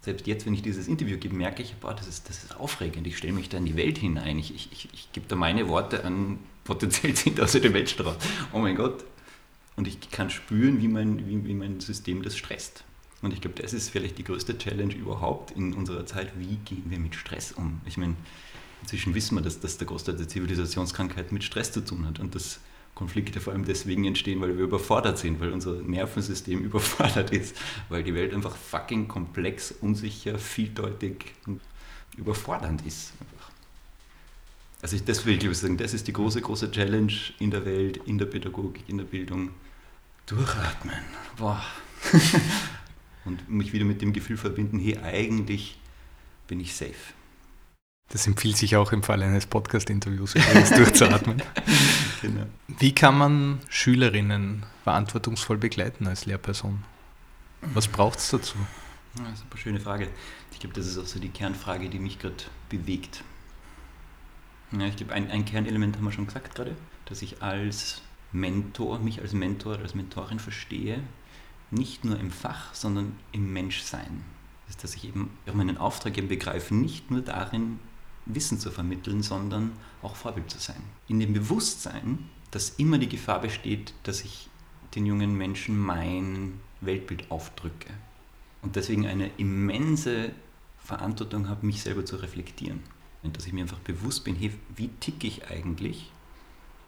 Selbst 0.02 0.28
jetzt, 0.28 0.46
wenn 0.46 0.54
ich 0.54 0.62
dieses 0.62 0.88
Interview 0.88 1.18
gebe, 1.18 1.36
merke 1.36 1.64
ich, 1.64 1.74
boah, 1.78 1.96
das 1.96 2.08
ist, 2.08 2.30
das 2.30 2.44
ist 2.44 2.56
aufregend. 2.60 3.08
Ich 3.08 3.18
stelle 3.18 3.34
mich 3.34 3.50
da 3.50 3.58
in 3.58 3.66
die 3.66 3.78
Welt 3.78 3.98
hinein. 3.98 4.38
Ich, 4.38 4.54
ich, 4.54 4.72
ich, 4.72 4.90
ich 4.94 5.12
gebe 5.12 5.26
da 5.28 5.36
meine 5.36 5.68
Worte 5.70 6.06
an 6.06 6.38
potenziell 6.68 7.14
10.000 7.16 7.60
den 7.60 7.72
Menschen 7.72 8.04
drauf. 8.04 8.18
Oh 8.54 8.60
mein 8.60 8.76
Gott. 8.76 9.04
Und 9.76 9.88
ich 9.88 10.12
kann 10.12 10.30
spüren, 10.30 10.82
wie 10.82 10.88
mein, 10.88 11.28
wie, 11.28 11.46
wie 11.46 11.54
mein 11.54 11.80
System 11.80 12.24
das 12.24 12.38
stresst. 12.38 12.84
Und 13.22 13.34
ich 13.34 13.42
glaube, 13.42 13.62
das 13.62 13.74
ist 13.74 13.90
vielleicht 13.90 14.18
die 14.18 14.24
größte 14.24 14.58
Challenge 14.58 14.94
überhaupt 14.94 15.52
in 15.52 15.74
unserer 15.74 16.06
Zeit. 16.06 16.32
Wie 16.38 16.58
gehen 16.58 16.86
wir 16.88 17.00
mit 17.00 17.16
Stress 17.16 17.52
um? 17.52 17.82
Ich 17.86 17.98
meine, 17.98 18.16
Inzwischen 18.82 19.16
wissen 19.16 19.36
wir, 19.36 19.42
dass, 19.42 19.60
dass 19.60 19.78
der 19.78 19.88
Großteil 19.88 20.16
der 20.16 20.28
Zivilisationskrankheiten 20.28 21.34
mit 21.34 21.44
Stress 21.44 21.72
zu 21.72 21.82
tun 21.82 22.06
hat 22.06 22.20
und 22.20 22.36
dass 22.36 22.60
Konflikte 22.96 23.40
vor 23.40 23.54
allem 23.54 23.66
deswegen 23.66 24.06
entstehen, 24.06 24.42
weil 24.42 24.58
wir 24.58 24.64
überfordert 24.64 25.18
sind, 25.18 25.40
weil 25.40 25.52
unser 25.52 25.74
Nervensystem 25.74 26.60
überfordert 26.64 27.32
ist, 27.32 27.56
weil 27.90 28.04
die 28.04 28.14
Welt 28.14 28.34
einfach 28.34 28.56
fucking 28.56 29.08
komplex, 29.08 29.72
unsicher, 29.82 30.40
vieldeutig 30.40 31.34
und 31.46 31.62
überfordernd 32.18 32.86
ist. 32.86 33.14
Also 34.82 34.96
ich, 34.96 35.04
das 35.04 35.26
will 35.26 35.44
ich 35.44 35.58
sagen, 35.58 35.78
das 35.78 35.94
ist 35.94 36.08
die 36.08 36.14
große, 36.14 36.42
große 36.42 36.72
Challenge 36.72 37.14
in 37.40 37.52
der 37.52 37.66
Welt, 37.66 37.98
in 38.06 38.18
der 38.18 38.26
Pädagogik, 38.26 38.84
in 38.88 38.98
der 38.98 39.06
Bildung. 39.06 39.52
Durchatmen. 40.28 40.96
Boah. 41.38 41.64
und 43.26 43.50
mich 43.50 43.74
wieder 43.74 43.86
mit 43.86 44.02
dem 44.02 44.14
Gefühl 44.14 44.38
verbinden, 44.38 44.80
hey, 44.80 44.98
eigentlich 44.98 45.80
bin 46.48 46.60
ich 46.60 46.76
safe. 46.76 46.94
Das 48.10 48.26
empfiehlt 48.26 48.56
sich 48.56 48.76
auch 48.78 48.94
im 48.94 49.04
Fall 49.04 49.22
eines 49.22 49.48
Podcast-Interviews 49.48 50.34
durchzuatmen. 50.76 51.42
genau. 52.22 52.46
Wie 52.68 52.96
kann 52.96 53.18
man 53.18 53.60
Schülerinnen 53.70 54.66
verantwortungsvoll 54.84 55.58
begleiten 55.58 56.08
als 56.08 56.26
Lehrperson? 56.26 56.84
Was 57.74 57.88
braucht 57.88 58.20
es 58.20 58.30
dazu? 58.30 58.56
Das 59.16 59.40
ist 59.40 59.46
eine 59.50 59.60
schöne 59.60 59.80
Frage. 59.80 60.08
Ich 60.54 60.60
glaube, 60.60 60.76
das 60.76 60.88
ist 60.88 60.98
auch 60.98 61.06
so 61.06 61.20
die 61.20 61.30
Kernfrage, 61.30 61.90
die 61.90 62.00
mich 62.00 62.20
gerade 62.20 62.36
bewegt. 62.70 63.24
Ja, 64.72 64.86
ich 64.86 64.98
glaube, 64.98 65.14
ein, 65.14 65.32
ein 65.32 65.46
Kernelement 65.46 65.96
haben 65.96 66.04
wir 66.04 66.12
schon 66.12 66.28
gesagt 66.28 66.56
gerade, 66.56 66.76
dass 67.06 67.22
ich 67.22 67.42
als 67.42 68.02
Mentor, 68.32 69.00
mich 69.00 69.22
als 69.22 69.34
Mentor 69.34 69.76
oder 69.76 69.84
als 69.84 69.96
Mentorin 69.96 70.40
verstehe, 70.40 71.02
nicht 71.72 72.06
nur 72.06 72.20
im 72.20 72.32
Fach, 72.32 72.74
sondern 72.74 73.18
im 73.32 73.52
Menschsein. 73.54 74.24
Das 74.66 74.76
ist, 74.76 74.84
dass 74.84 74.96
ich 74.96 75.06
eben 75.06 75.30
meinen 75.54 75.78
Auftrag 75.78 76.18
eben 76.18 76.28
begreife, 76.28 76.76
nicht 76.76 77.10
nur 77.12 77.22
darin, 77.22 77.80
Wissen 78.26 78.60
zu 78.60 78.72
vermitteln, 78.72 79.24
sondern 79.24 79.72
auch 80.02 80.16
Vorbild 80.16 80.50
zu 80.50 80.60
sein. 80.60 80.82
In 81.08 81.22
dem 81.22 81.32
Bewusstsein, 81.32 82.30
dass 82.52 82.72
immer 82.72 82.98
die 82.98 83.08
Gefahr 83.08 83.40
besteht, 83.40 83.94
dass 84.04 84.22
ich 84.22 84.50
den 84.96 85.06
jungen 85.06 85.36
Menschen 85.36 85.78
mein 85.78 86.60
Weltbild 86.82 87.32
aufdrücke. 87.32 87.90
Und 88.62 88.76
deswegen 88.76 89.08
eine 89.08 89.30
immense 89.38 90.32
Verantwortung 90.78 91.48
habe, 91.48 91.66
mich 91.66 91.82
selber 91.82 92.06
zu 92.06 92.18
reflektieren. 92.18 92.82
Dass 93.24 93.46
ich 93.46 93.54
mir 93.54 93.62
einfach 93.62 93.80
bewusst 93.80 94.24
bin, 94.24 94.36
hey, 94.36 94.54
wie 94.76 94.88
ticke 94.88 95.28
ich 95.28 95.50
eigentlich? 95.50 96.12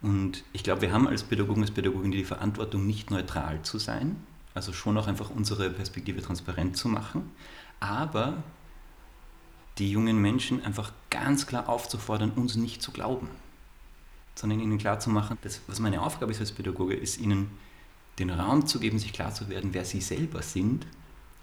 Und 0.02 0.44
ich 0.52 0.62
glaube, 0.62 0.82
wir 0.82 0.92
haben 0.92 1.06
als 1.06 1.22
Pädagogen, 1.22 1.62
als 1.62 1.70
Pädagogin 1.70 2.10
die 2.10 2.24
Verantwortung, 2.24 2.86
nicht 2.86 3.10
neutral 3.10 3.62
zu 3.62 3.78
sein, 3.78 4.16
also 4.54 4.72
schon 4.72 4.96
auch 4.96 5.06
einfach 5.06 5.30
unsere 5.30 5.70
Perspektive 5.70 6.22
transparent 6.22 6.76
zu 6.76 6.88
machen, 6.88 7.30
aber 7.78 8.42
die 9.78 9.90
jungen 9.90 10.20
Menschen 10.20 10.64
einfach 10.64 10.92
ganz 11.10 11.46
klar 11.46 11.68
aufzufordern, 11.68 12.30
uns 12.30 12.56
nicht 12.56 12.82
zu 12.82 12.92
glauben, 12.92 13.28
sondern 14.34 14.60
ihnen 14.60 14.78
klarzumachen, 14.78 15.38
dass 15.42 15.60
was 15.66 15.80
meine 15.80 16.02
Aufgabe 16.02 16.32
ist 16.32 16.40
als 16.40 16.52
Pädagoge, 16.52 16.94
ist 16.94 17.18
ihnen 17.18 17.50
den 18.18 18.30
Raum 18.30 18.66
zu 18.66 18.80
geben, 18.80 18.98
sich 18.98 19.12
klar 19.12 19.32
zu 19.32 19.48
werden, 19.48 19.72
wer 19.72 19.84
sie 19.84 20.00
selber 20.00 20.42
sind 20.42 20.86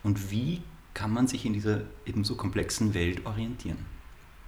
und 0.04 0.32
wie 0.32 0.62
kann 0.94 1.12
man 1.12 1.28
sich 1.28 1.46
in 1.46 1.54
dieser 1.54 1.82
eben 2.06 2.24
so 2.24 2.36
komplexen 2.36 2.94
Welt 2.94 3.26
orientieren. 3.26 3.97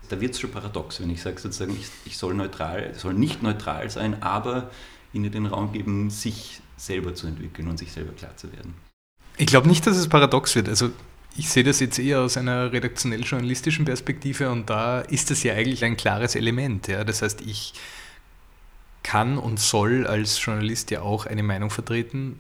Da 0.08 0.20
wird 0.22 0.34
es 0.34 0.40
schon 0.40 0.52
paradox, 0.52 1.02
wenn 1.02 1.10
ich 1.10 1.22
sage 1.22 1.40
sozusagen, 1.40 1.76
ich, 1.76 1.88
ich 2.06 2.18
soll 2.18 2.34
neutral, 2.34 2.94
soll 2.96 3.14
nicht 3.14 3.44
neutral 3.44 3.90
sein, 3.90 4.24
aber 4.24 4.72
ihnen 5.14 5.32
den 5.32 5.46
Raum 5.46 5.72
geben, 5.72 6.10
sich 6.10 6.62
selber 6.78 7.14
zu 7.14 7.28
entwickeln 7.28 7.68
und 7.68 7.78
sich 7.78 7.92
selber 7.92 8.14
klar 8.14 8.36
zu 8.38 8.52
werden. 8.52 8.74
Ich 9.38 9.48
glaube 9.48 9.68
nicht, 9.68 9.86
dass 9.86 9.98
es 9.98 10.08
paradox 10.08 10.56
wird. 10.56 10.68
Also 10.68 10.92
ich 11.38 11.50
sehe 11.50 11.64
das 11.64 11.80
jetzt 11.80 12.00
eher 12.00 12.22
aus 12.22 12.38
einer 12.38 12.72
redaktionell-journalistischen 12.72 13.86
Perspektive 13.86 14.50
und 14.50 14.70
da 14.70 15.02
ist 15.02 15.32
das 15.32 15.44
ja 15.44 15.54
eigentlich 15.54 15.84
ein 15.86 15.96
klares 15.96 16.36
Element. 16.36 16.88
Ja? 16.88 17.04
Das 17.04 17.22
heißt, 17.22 17.42
ich 17.42 17.74
kann 19.04 19.38
und 19.38 19.60
soll 19.60 20.06
als 20.08 20.44
Journalist 20.44 20.92
ja 20.92 21.02
auch 21.02 21.26
eine 21.26 21.44
Meinung 21.44 21.70
vertreten, 21.70 22.40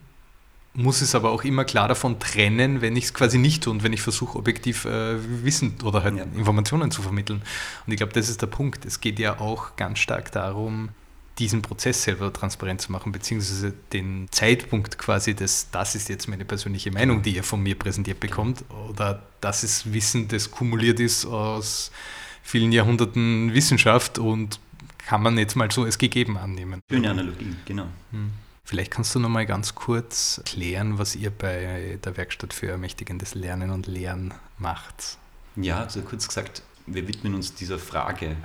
muss 0.74 1.02
es 1.02 1.16
aber 1.16 1.32
auch 1.32 1.44
immer 1.44 1.66
klar 1.66 1.88
davon 1.88 2.20
trennen, 2.20 2.82
wenn 2.82 2.96
ich 2.96 3.06
es 3.06 3.14
quasi 3.14 3.38
nicht 3.38 3.64
tue 3.64 3.74
und 3.74 3.84
wenn 3.84 3.94
ich 3.94 4.02
versuche, 4.02 4.38
objektiv 4.38 4.86
äh, 4.86 5.18
Wissen 5.44 5.76
oder 5.84 6.04
halt 6.04 6.18
ja. 6.18 6.24
Informationen 6.24 6.92
zu 6.92 7.02
vermitteln. 7.02 7.42
Und 7.86 7.92
ich 7.92 7.98
glaube, 7.98 8.14
das 8.14 8.30
ist 8.30 8.42
der 8.42 8.48
Punkt. 8.48 8.86
Es 8.86 9.02
geht 9.02 9.20
ja 9.20 9.40
auch 9.40 9.76
ganz 9.76 10.00
stark 10.00 10.32
darum, 10.32 10.90
diesen 11.40 11.62
Prozess 11.62 12.04
selber 12.04 12.32
transparent 12.32 12.82
zu 12.82 12.92
machen, 12.92 13.12
beziehungsweise 13.12 13.74
den 13.94 14.28
Zeitpunkt 14.32 14.98
quasi 14.98 15.34
des, 15.34 15.70
das 15.72 15.96
ist 15.96 16.10
jetzt 16.10 16.28
meine 16.28 16.46
persönliche 16.46 16.92
Meinung, 16.92 17.22
die 17.22 17.36
ihr 17.36 17.44
von 17.44 17.64
mir 17.64 17.78
präsentiert 17.80 18.20
bekommt, 18.20 18.64
oder 18.90 19.24
das 19.42 19.64
ist 19.64 19.94
Wissen, 19.94 20.28
das 20.28 20.52
kumuliert 20.52 21.00
ist 21.00 21.26
aus 21.26 21.92
vielen 22.44 22.72
Jahrhunderten 22.72 23.54
Wissenschaft 23.54 24.20
und 24.20 24.60
kann 25.08 25.24
man 25.24 25.38
jetzt 25.38 25.56
mal 25.56 25.72
so 25.72 25.84
als 25.84 25.98
gegeben 25.98 26.38
annehmen. 26.38 26.82
Schöne 26.92 27.10
Analogie, 27.10 27.56
genau. 27.66 27.88
Hm. 28.12 28.32
Vielleicht 28.70 28.92
kannst 28.92 29.16
du 29.16 29.20
noch 29.20 29.30
mal 29.30 29.48
ganz 29.48 29.74
kurz 29.74 30.44
klären, 30.46 31.00
was 31.00 31.16
ihr 31.16 31.32
bei 31.32 31.98
der 32.06 32.18
Werkstatt 32.18 32.54
für 32.54 32.68
ermächtigendes 32.68 33.34
Lernen 33.34 33.72
und 33.72 33.88
Lehren 33.88 34.32
macht. 34.60 35.18
Ja, 35.56 35.80
also 35.80 36.04
kurz 36.04 36.28
gesagt, 36.28 36.62
wir 36.86 37.08
widmen 37.08 37.34
uns 37.34 37.56
dieser 37.56 37.80
Frage, 37.80 38.36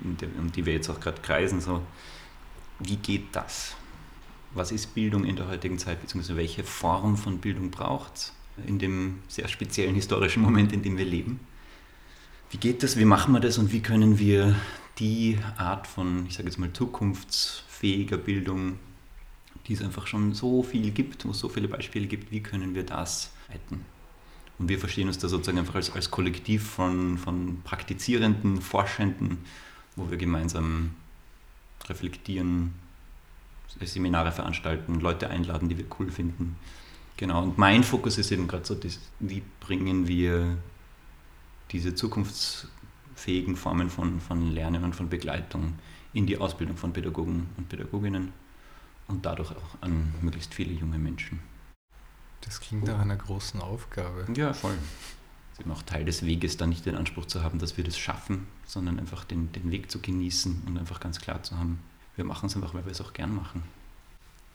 um 0.00 0.50
die 0.50 0.64
wir 0.64 0.72
jetzt 0.72 0.88
auch 0.88 0.98
gerade 0.98 1.20
kreisen, 1.20 1.60
so, 1.60 1.82
wie 2.78 2.96
geht 2.96 3.36
das? 3.36 3.76
Was 4.54 4.72
ist 4.72 4.94
Bildung 4.94 5.26
in 5.26 5.36
der 5.36 5.46
heutigen 5.46 5.78
Zeit, 5.78 6.00
beziehungsweise 6.00 6.38
welche 6.38 6.64
Form 6.64 7.18
von 7.18 7.36
Bildung 7.36 7.70
braucht 7.70 8.16
es 8.16 8.32
in 8.66 8.78
dem 8.78 9.18
sehr 9.28 9.48
speziellen 9.48 9.94
historischen 9.94 10.42
Moment, 10.42 10.72
in 10.72 10.82
dem 10.82 10.96
wir 10.96 11.04
leben? 11.04 11.38
Wie 12.48 12.56
geht 12.56 12.82
das, 12.82 12.96
wie 12.96 13.04
machen 13.04 13.34
wir 13.34 13.40
das 13.40 13.58
und 13.58 13.72
wie 13.72 13.80
können 13.80 14.18
wir 14.18 14.56
die 14.98 15.38
Art 15.58 15.86
von, 15.86 16.24
ich 16.28 16.32
sage 16.32 16.48
jetzt 16.48 16.56
mal, 16.56 16.72
zukunftsfähiger 16.72 18.16
Bildung, 18.16 18.78
die 19.66 19.74
es 19.74 19.82
einfach 19.82 20.06
schon 20.06 20.34
so 20.34 20.62
viel 20.62 20.90
gibt, 20.90 21.24
wo 21.24 21.30
es 21.30 21.38
so 21.38 21.48
viele 21.48 21.68
Beispiele 21.68 22.06
gibt, 22.06 22.30
wie 22.30 22.42
können 22.42 22.74
wir 22.74 22.84
das 22.84 23.32
halten? 23.48 23.84
Und 24.58 24.68
wir 24.68 24.78
verstehen 24.78 25.08
uns 25.08 25.18
da 25.18 25.28
sozusagen 25.28 25.58
einfach 25.58 25.74
als, 25.74 25.90
als 25.90 26.10
Kollektiv 26.10 26.68
von, 26.68 27.18
von 27.18 27.62
praktizierenden, 27.64 28.60
Forschenden, 28.60 29.38
wo 29.96 30.10
wir 30.10 30.16
gemeinsam 30.16 30.94
reflektieren, 31.88 32.74
Seminare 33.80 34.30
veranstalten, 34.30 35.00
Leute 35.00 35.28
einladen, 35.28 35.68
die 35.68 35.78
wir 35.78 35.86
cool 35.98 36.10
finden. 36.10 36.56
Genau, 37.16 37.42
und 37.42 37.58
mein 37.58 37.82
Fokus 37.82 38.18
ist 38.18 38.30
eben 38.30 38.46
gerade 38.46 38.64
so, 38.64 38.76
wie 39.18 39.42
bringen 39.60 40.06
wir 40.06 40.56
diese 41.72 41.94
zukunftsfähigen 41.94 43.56
Formen 43.56 43.90
von, 43.90 44.20
von 44.20 44.52
Lernen 44.52 44.84
und 44.84 44.94
von 44.94 45.08
Begleitung 45.08 45.74
in 46.12 46.26
die 46.26 46.38
Ausbildung 46.38 46.76
von 46.76 46.92
Pädagogen 46.92 47.48
und 47.56 47.68
Pädagoginnen 47.68 48.32
und 49.08 49.24
dadurch 49.26 49.50
auch 49.50 49.82
an 49.82 50.14
möglichst 50.20 50.54
viele 50.54 50.72
junge 50.72 50.98
Menschen. 50.98 51.40
Das 52.42 52.60
klingt 52.60 52.84
nach 52.84 52.98
einer 52.98 53.16
großen 53.16 53.60
Aufgabe. 53.60 54.26
Ja, 54.34 54.52
voll 54.52 54.76
eben 55.60 55.70
auch 55.72 55.82
Teil 55.82 56.04
des 56.04 56.24
Weges, 56.24 56.56
da 56.56 56.66
nicht 56.66 56.86
den 56.86 56.96
Anspruch 56.96 57.26
zu 57.26 57.42
haben, 57.42 57.58
dass 57.58 57.76
wir 57.76 57.84
das 57.84 57.98
schaffen, 57.98 58.46
sondern 58.66 58.98
einfach 58.98 59.24
den, 59.24 59.52
den 59.52 59.70
Weg 59.70 59.90
zu 59.90 60.00
genießen 60.00 60.62
und 60.66 60.78
einfach 60.78 61.00
ganz 61.00 61.20
klar 61.20 61.42
zu 61.42 61.58
haben, 61.58 61.80
wir 62.16 62.24
machen 62.24 62.46
es 62.46 62.56
einfach, 62.56 62.74
weil 62.74 62.84
wir 62.84 62.92
es 62.92 63.00
auch 63.00 63.12
gern 63.12 63.34
machen. 63.34 63.62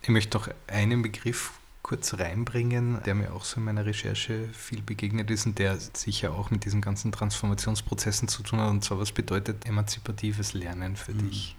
Ich 0.01 0.09
möchte 0.09 0.37
noch 0.37 0.49
einen 0.67 1.01
Begriff 1.01 1.53
kurz 1.81 2.13
reinbringen, 2.19 3.01
der 3.05 3.15
mir 3.15 3.33
auch 3.33 3.45
so 3.45 3.57
in 3.57 3.65
meiner 3.65 3.85
Recherche 3.85 4.49
viel 4.53 4.81
begegnet 4.81 5.31
ist 5.31 5.45
und 5.45 5.59
der 5.59 5.77
sicher 5.77 6.33
auch 6.33 6.51
mit 6.51 6.65
diesen 6.65 6.81
ganzen 6.81 7.11
Transformationsprozessen 7.11 8.27
zu 8.27 8.43
tun 8.43 8.59
hat. 8.59 8.69
Und 8.69 8.83
zwar, 8.83 8.99
was 8.99 9.11
bedeutet 9.11 9.65
emanzipatives 9.65 10.53
Lernen 10.53 10.95
für 10.95 11.13
mhm. 11.13 11.29
dich? 11.29 11.55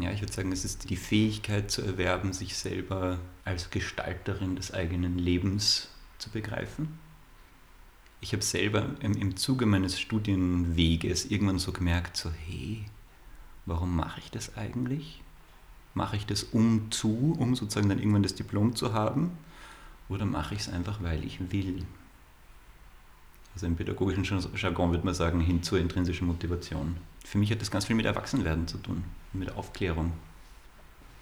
Ja, 0.00 0.10
ich 0.12 0.20
würde 0.20 0.32
sagen, 0.32 0.52
es 0.52 0.64
ist 0.64 0.90
die 0.90 0.96
Fähigkeit 0.96 1.70
zu 1.70 1.82
erwerben, 1.82 2.32
sich 2.32 2.56
selber 2.56 3.18
als 3.44 3.70
Gestalterin 3.70 4.56
des 4.56 4.72
eigenen 4.72 5.18
Lebens 5.18 5.88
zu 6.18 6.30
begreifen 6.30 6.98
ich 8.20 8.32
habe 8.32 8.42
selber 8.42 8.86
im, 9.00 9.36
Zuge 9.36 9.66
meines 9.66 10.00
Studienweges 10.00 11.26
irgendwann 11.26 11.58
so 11.58 11.72
gemerkt, 11.72 12.16
so 12.16 12.30
hey, 12.46 12.84
warum 13.66 13.94
mache 13.94 14.20
ich 14.20 14.30
das 14.30 14.56
eigentlich? 14.56 15.22
Mache 15.94 16.16
ich 16.16 16.26
das 16.26 16.42
um 16.42 16.90
zu, 16.90 17.36
um 17.38 17.54
sozusagen 17.54 17.88
dann 17.88 17.98
irgendwann 17.98 18.22
das 18.22 18.34
Diplom 18.34 18.74
zu 18.74 18.92
haben? 18.92 19.30
Oder 20.08 20.24
mache 20.24 20.54
ich 20.54 20.62
es 20.62 20.68
einfach, 20.68 21.02
weil 21.02 21.24
ich 21.24 21.52
will? 21.52 21.84
Also 23.58 23.66
im 23.66 23.74
pädagogischen 23.74 24.24
Jargon 24.54 24.92
würde 24.92 25.04
man 25.04 25.14
sagen, 25.14 25.40
hin 25.40 25.64
zur 25.64 25.80
intrinsischen 25.80 26.28
Motivation. 26.28 26.96
Für 27.24 27.38
mich 27.38 27.50
hat 27.50 27.60
das 27.60 27.72
ganz 27.72 27.86
viel 27.86 27.96
mit 27.96 28.06
Erwachsenwerden 28.06 28.68
zu 28.68 28.78
tun, 28.78 29.02
mit 29.32 29.50
Aufklärung. 29.56 30.12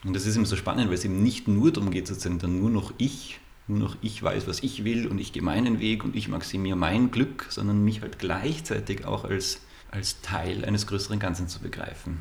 Und 0.04 0.14
das 0.14 0.26
ist 0.26 0.36
immer 0.36 0.44
so 0.44 0.54
spannend, 0.54 0.88
weil 0.88 0.96
es 0.96 1.04
eben 1.06 1.22
nicht 1.22 1.48
nur 1.48 1.72
darum 1.72 1.90
geht, 1.90 2.06
sozusagen 2.06 2.38
dann 2.38 2.60
nur 2.60 2.68
noch 2.68 2.92
ich 2.98 3.40
nur 3.68 3.78
noch 3.78 3.96
ich 4.02 4.22
weiß, 4.22 4.46
was 4.46 4.62
ich 4.62 4.84
will 4.84 5.06
und 5.06 5.18
ich 5.18 5.32
gehe 5.32 5.42
meinen 5.42 5.80
Weg 5.80 6.04
und 6.04 6.14
ich 6.14 6.28
maximiere 6.28 6.76
mein 6.76 7.10
Glück, 7.10 7.46
sondern 7.48 7.82
mich 7.82 8.02
halt 8.02 8.18
gleichzeitig 8.18 9.06
auch 9.06 9.24
als, 9.24 9.62
als 9.90 10.20
Teil 10.20 10.66
eines 10.66 10.86
größeren 10.86 11.18
Ganzen 11.18 11.48
zu 11.48 11.60
begreifen. 11.60 12.20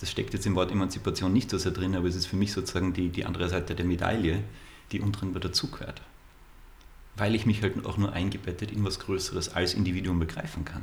Das 0.00 0.10
steckt 0.10 0.32
jetzt 0.32 0.46
im 0.46 0.54
Wort 0.54 0.72
Emanzipation 0.72 1.34
nicht 1.34 1.50
so 1.50 1.58
sehr 1.58 1.72
drin, 1.72 1.94
aber 1.94 2.08
es 2.08 2.16
ist 2.16 2.24
für 2.24 2.36
mich 2.36 2.52
sozusagen 2.52 2.94
die, 2.94 3.10
die 3.10 3.26
andere 3.26 3.50
Seite 3.50 3.74
der 3.74 3.84
Medaille, 3.84 4.42
die 4.90 5.00
unten 5.00 5.38
dazugehört. 5.38 6.00
Weil 7.16 7.34
ich 7.34 7.46
mich 7.46 7.62
halt 7.62 7.84
auch 7.86 7.96
nur 7.96 8.12
eingebettet 8.12 8.72
in 8.72 8.84
was 8.84 8.98
Größeres 8.98 9.50
als 9.54 9.74
Individuum 9.74 10.18
begreifen 10.18 10.64
kann. 10.64 10.82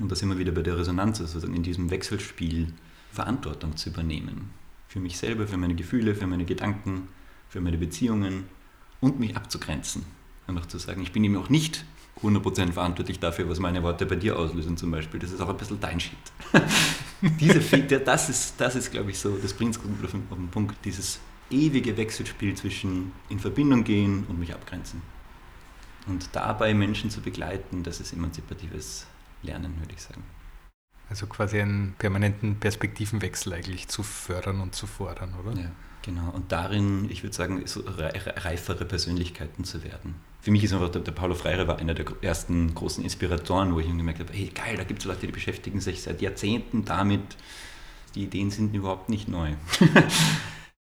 Und 0.00 0.10
das 0.10 0.22
immer 0.22 0.38
wieder 0.38 0.52
bei 0.52 0.62
der 0.62 0.76
Resonanz, 0.76 1.20
also 1.20 1.46
in 1.46 1.62
diesem 1.62 1.90
Wechselspiel 1.90 2.72
Verantwortung 3.12 3.76
zu 3.76 3.90
übernehmen. 3.90 4.50
Für 4.88 4.98
mich 4.98 5.16
selber, 5.18 5.46
für 5.46 5.56
meine 5.56 5.76
Gefühle, 5.76 6.14
für 6.14 6.26
meine 6.26 6.44
Gedanken, 6.44 7.08
für 7.48 7.60
meine 7.60 7.78
Beziehungen, 7.78 8.44
und 9.04 9.20
mich 9.20 9.36
abzugrenzen. 9.36 10.04
Auch 10.46 10.66
zu 10.66 10.78
sagen, 10.78 11.02
ich 11.02 11.12
bin 11.12 11.24
eben 11.24 11.36
auch 11.36 11.48
nicht 11.48 11.84
100% 12.22 12.72
verantwortlich 12.72 13.18
dafür, 13.18 13.48
was 13.48 13.60
meine 13.60 13.82
Worte 13.82 14.06
bei 14.06 14.16
dir 14.16 14.38
auslösen 14.38 14.76
zum 14.76 14.90
Beispiel. 14.90 15.20
Das 15.20 15.30
ist 15.30 15.40
auch 15.40 15.48
ein 15.48 15.56
bisschen 15.56 15.80
dein 15.80 16.00
Shit. 16.00 16.12
Diese 17.40 17.60
das 17.98 18.28
ist, 18.28 18.54
das 18.58 18.76
ist 18.76 18.90
glaube 18.90 19.10
ich 19.10 19.18
so, 19.18 19.36
das 19.36 19.52
bringt 19.52 19.74
es 19.74 19.82
gut 19.82 19.92
auf 20.04 20.10
den 20.10 20.48
Punkt, 20.48 20.76
dieses 20.84 21.20
ewige 21.50 21.96
Wechselspiel 21.96 22.54
zwischen 22.54 23.12
in 23.30 23.38
Verbindung 23.38 23.82
gehen 23.82 24.24
und 24.28 24.38
mich 24.38 24.52
abgrenzen. 24.52 25.00
Und 26.06 26.28
dabei 26.32 26.74
Menschen 26.74 27.10
zu 27.10 27.20
begleiten, 27.20 27.82
das 27.82 28.00
ist 28.00 28.12
emanzipatives 28.12 29.06
Lernen, 29.42 29.78
würde 29.78 29.94
ich 29.94 30.02
sagen. 30.02 30.22
Also 31.08 31.26
quasi 31.26 31.60
einen 31.60 31.94
permanenten 31.98 32.58
Perspektivenwechsel 32.60 33.52
eigentlich 33.52 33.88
zu 33.88 34.02
fördern 34.02 34.60
und 34.60 34.74
zu 34.74 34.86
fordern, 34.86 35.34
oder? 35.34 35.58
Ja, 35.60 35.70
genau. 36.02 36.30
Und 36.30 36.50
darin, 36.50 37.10
ich 37.10 37.22
würde 37.22 37.36
sagen, 37.36 37.66
so 37.66 37.82
reifere 37.86 38.84
Persönlichkeiten 38.84 39.64
zu 39.64 39.84
werden. 39.84 40.14
Für 40.40 40.50
mich 40.50 40.64
ist 40.64 40.72
einfach 40.72 40.90
der, 40.90 41.02
der 41.02 41.12
Paulo 41.12 41.34
Freire 41.34 41.68
war 41.68 41.78
einer 41.78 41.94
der 41.94 42.06
ersten 42.20 42.74
großen 42.74 43.02
Inspiratoren, 43.02 43.74
wo 43.74 43.80
ich 43.80 43.86
gemerkt 43.86 44.20
habe, 44.20 44.32
hey 44.32 44.50
geil, 44.54 44.76
da 44.76 44.84
gibt 44.84 45.00
es 45.00 45.06
Leute, 45.06 45.26
die 45.26 45.32
beschäftigen 45.32 45.80
sich 45.80 46.02
seit 46.02 46.20
Jahrzehnten 46.20 46.84
damit. 46.84 47.22
Die 48.14 48.24
Ideen 48.24 48.50
sind 48.50 48.74
überhaupt 48.74 49.08
nicht 49.08 49.28
neu. 49.28 49.54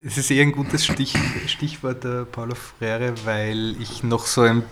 Es 0.06 0.18
ist 0.18 0.30
eher 0.32 0.42
ein 0.42 0.52
gutes 0.52 0.86
Stich, 0.86 1.14
Stichwort, 1.48 2.04
der 2.04 2.26
Paulo 2.26 2.56
Freire, 2.56 3.14
weil 3.24 3.82
ich 3.82 4.04
noch 4.04 4.26
so 4.26 4.42
ein 4.42 4.64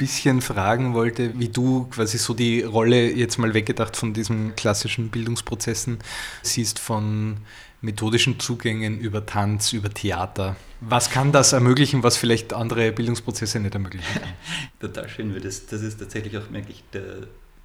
bisschen 0.00 0.40
fragen 0.40 0.94
wollte, 0.94 1.38
wie 1.38 1.50
du 1.50 1.84
quasi 1.90 2.16
so 2.16 2.32
die 2.32 2.62
Rolle 2.62 3.12
jetzt 3.12 3.36
mal 3.36 3.52
weggedacht 3.52 3.98
von 3.98 4.14
diesen 4.14 4.56
klassischen 4.56 5.10
Bildungsprozessen 5.10 5.98
siehst 6.42 6.78
von 6.78 7.36
methodischen 7.82 8.40
Zugängen 8.40 8.98
über 8.98 9.26
Tanz, 9.26 9.74
über 9.74 9.90
Theater. 9.90 10.56
Was 10.80 11.10
kann 11.10 11.32
das 11.32 11.52
ermöglichen, 11.52 12.02
was 12.02 12.16
vielleicht 12.16 12.54
andere 12.54 12.92
Bildungsprozesse 12.92 13.60
nicht 13.60 13.74
ermöglichen? 13.74 14.20
Total 14.80 15.06
schön, 15.06 15.34
weil 15.34 15.42
das, 15.42 15.66
das 15.66 15.82
ist 15.82 15.98
tatsächlich 15.98 16.38
auch, 16.38 16.48
merke 16.48 16.70
ich, 16.70 16.82
da, 16.92 17.00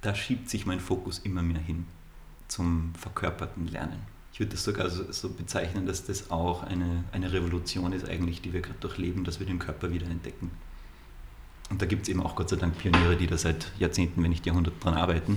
da 0.02 0.14
schiebt 0.14 0.50
sich 0.50 0.66
mein 0.66 0.80
Fokus 0.80 1.18
immer 1.20 1.42
mehr 1.42 1.60
hin 1.62 1.86
zum 2.48 2.92
verkörperten 2.98 3.66
Lernen. 3.66 4.00
Ich 4.34 4.40
würde 4.40 4.52
das 4.52 4.64
sogar 4.64 4.90
so, 4.90 5.10
so, 5.10 5.30
bezeichnen, 5.30 5.86
dass 5.86 6.04
das 6.04 6.30
auch 6.30 6.64
eine, 6.64 7.04
eine 7.12 7.32
Revolution 7.32 7.94
ist 7.94 8.06
eigentlich, 8.06 8.42
die 8.42 8.52
wir 8.52 8.60
gerade 8.60 8.78
durchleben, 8.80 9.24
dass 9.24 9.40
wir 9.40 9.46
den 9.46 9.58
Körper 9.58 9.90
wieder 9.90 10.06
entdecken. 10.06 10.50
Und 11.70 11.82
da 11.82 11.86
gibt 11.86 12.02
es 12.02 12.08
eben 12.08 12.22
auch 12.22 12.36
Gott 12.36 12.48
sei 12.48 12.56
Dank 12.56 12.78
Pioniere, 12.78 13.16
die 13.16 13.26
da 13.26 13.36
seit 13.36 13.72
Jahrzehnten, 13.78 14.22
wenn 14.22 14.30
nicht 14.30 14.46
Jahrhunderten 14.46 14.80
dran 14.80 14.94
arbeiten. 14.94 15.36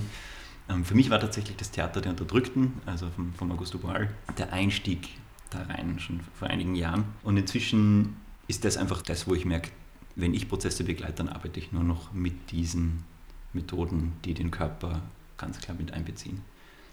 Ähm, 0.68 0.84
für 0.84 0.94
mich 0.94 1.10
war 1.10 1.20
tatsächlich 1.20 1.56
das 1.56 1.70
Theater 1.70 2.00
der 2.00 2.12
Unterdrückten, 2.12 2.74
also 2.86 3.08
von, 3.10 3.32
von 3.34 3.50
Augusto 3.52 3.78
Boal, 3.78 4.08
der 4.38 4.52
Einstieg 4.52 5.08
da 5.50 5.62
rein, 5.62 5.98
schon 5.98 6.20
vor 6.38 6.48
einigen 6.48 6.74
Jahren. 6.76 7.04
Und 7.22 7.36
inzwischen 7.36 8.16
ist 8.46 8.64
das 8.64 8.76
einfach 8.76 9.02
das, 9.02 9.26
wo 9.26 9.34
ich 9.34 9.44
merke, 9.44 9.70
wenn 10.16 10.34
ich 10.34 10.48
Prozesse 10.48 10.84
begleite, 10.84 11.14
dann 11.14 11.28
arbeite 11.28 11.58
ich 11.58 11.72
nur 11.72 11.82
noch 11.82 12.12
mit 12.12 12.50
diesen 12.50 13.04
Methoden, 13.52 14.12
die 14.24 14.34
den 14.34 14.50
Körper 14.50 15.02
ganz 15.36 15.58
klar 15.58 15.76
mit 15.76 15.92
einbeziehen. 15.92 16.42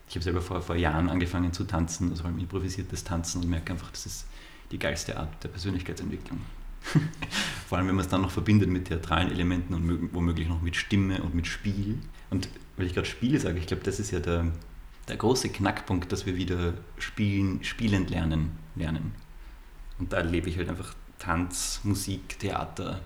Ich 0.10 0.15
habe 0.15 0.23
selber 0.23 0.41
vor, 0.41 0.62
vor 0.62 0.76
Jahren 0.76 1.10
angefangen 1.10 1.52
zu 1.52 1.65
tanzen, 1.65 2.12
also 2.12 2.23
vor 2.23 2.32
improvisiertes 2.32 3.04
Tanzen 3.04 3.41
und 3.41 3.50
merke 3.50 3.73
einfach, 3.73 3.91
das 3.91 4.06
ist 4.06 4.26
die 4.71 4.80
geilste 4.80 5.17
Art 5.17 5.43
der 5.43 5.50
Persönlichkeitsentwicklung. 5.50 6.39
Vor 7.67 7.77
allem, 7.77 7.87
wenn 7.87 7.95
man 7.95 8.05
es 8.05 8.09
dann 8.09 8.21
noch 8.21 8.31
verbindet 8.31 8.69
mit 8.69 8.85
theatralen 8.85 9.31
Elementen 9.31 9.73
und 9.73 10.13
womöglich 10.13 10.47
noch 10.47 10.61
mit 10.61 10.75
Stimme 10.75 11.21
und 11.21 11.35
mit 11.35 11.47
Spiel. 11.47 11.99
Und 12.29 12.49
weil 12.77 12.85
ich 12.85 12.93
gerade 12.93 13.07
Spiele 13.07 13.39
sage, 13.39 13.59
ich 13.59 13.67
glaube, 13.67 13.83
das 13.83 13.99
ist 13.99 14.11
ja 14.11 14.19
der, 14.19 14.51
der 15.07 15.17
große 15.17 15.49
Knackpunkt, 15.49 16.11
dass 16.11 16.25
wir 16.25 16.35
wieder 16.37 16.73
spielen, 16.97 17.63
spielend 17.63 18.09
lernen, 18.09 18.51
lernen. 18.75 19.13
Und 19.99 20.13
da 20.13 20.17
erlebe 20.17 20.49
ich 20.49 20.57
halt 20.57 20.69
einfach 20.69 20.93
Tanz, 21.19 21.81
Musik, 21.83 22.39
Theater, 22.39 23.01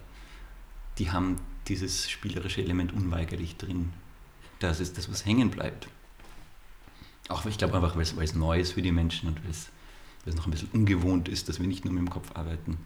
die 0.97 1.12
haben 1.12 1.38
dieses 1.67 2.10
spielerische 2.10 2.62
Element 2.62 2.93
unweigerlich 2.93 3.57
drin. 3.57 3.93
Das 4.60 4.79
ist 4.79 4.97
das, 4.97 5.10
was 5.10 5.25
hängen 5.25 5.49
bleibt. 5.49 5.88
Auch 7.29 7.45
ich 7.45 7.57
glaube 7.57 7.75
einfach, 7.75 7.95
weil 7.95 8.23
es 8.23 8.36
neu 8.36 8.60
ist 8.60 8.73
für 8.73 8.81
die 8.81 8.91
Menschen 8.91 9.29
und 9.29 9.43
weil 9.43 9.51
es 9.51 10.36
noch 10.36 10.45
ein 10.45 10.51
bisschen 10.51 10.69
ungewohnt 10.73 11.29
ist, 11.29 11.49
dass 11.49 11.60
wir 11.60 11.67
nicht 11.67 11.86
nur 11.86 11.93
mit 11.93 12.01
dem 12.01 12.10
Kopf 12.10 12.31
arbeiten. 12.36 12.77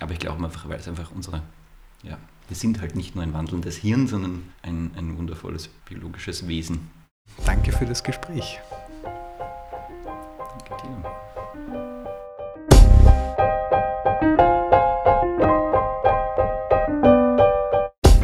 Aber 0.00 0.12
ich 0.12 0.18
glaube 0.18 0.44
einfach, 0.44 0.68
weil 0.68 0.78
es 0.78 0.88
einfach 0.88 1.10
unsere, 1.10 1.42
ja, 2.02 2.18
wir 2.48 2.56
sind 2.56 2.80
halt 2.80 2.94
nicht 2.94 3.14
nur 3.14 3.24
ein 3.24 3.32
wandelndes 3.32 3.76
Hirn, 3.76 4.06
sondern 4.06 4.50
ein, 4.62 4.90
ein 4.96 5.16
wundervolles 5.16 5.68
biologisches 5.88 6.46
Wesen. 6.46 6.90
Danke 7.44 7.72
für 7.72 7.86
das 7.86 8.02
Gespräch. 8.02 8.60
Danke 10.68 10.82
dir. 10.82 11.26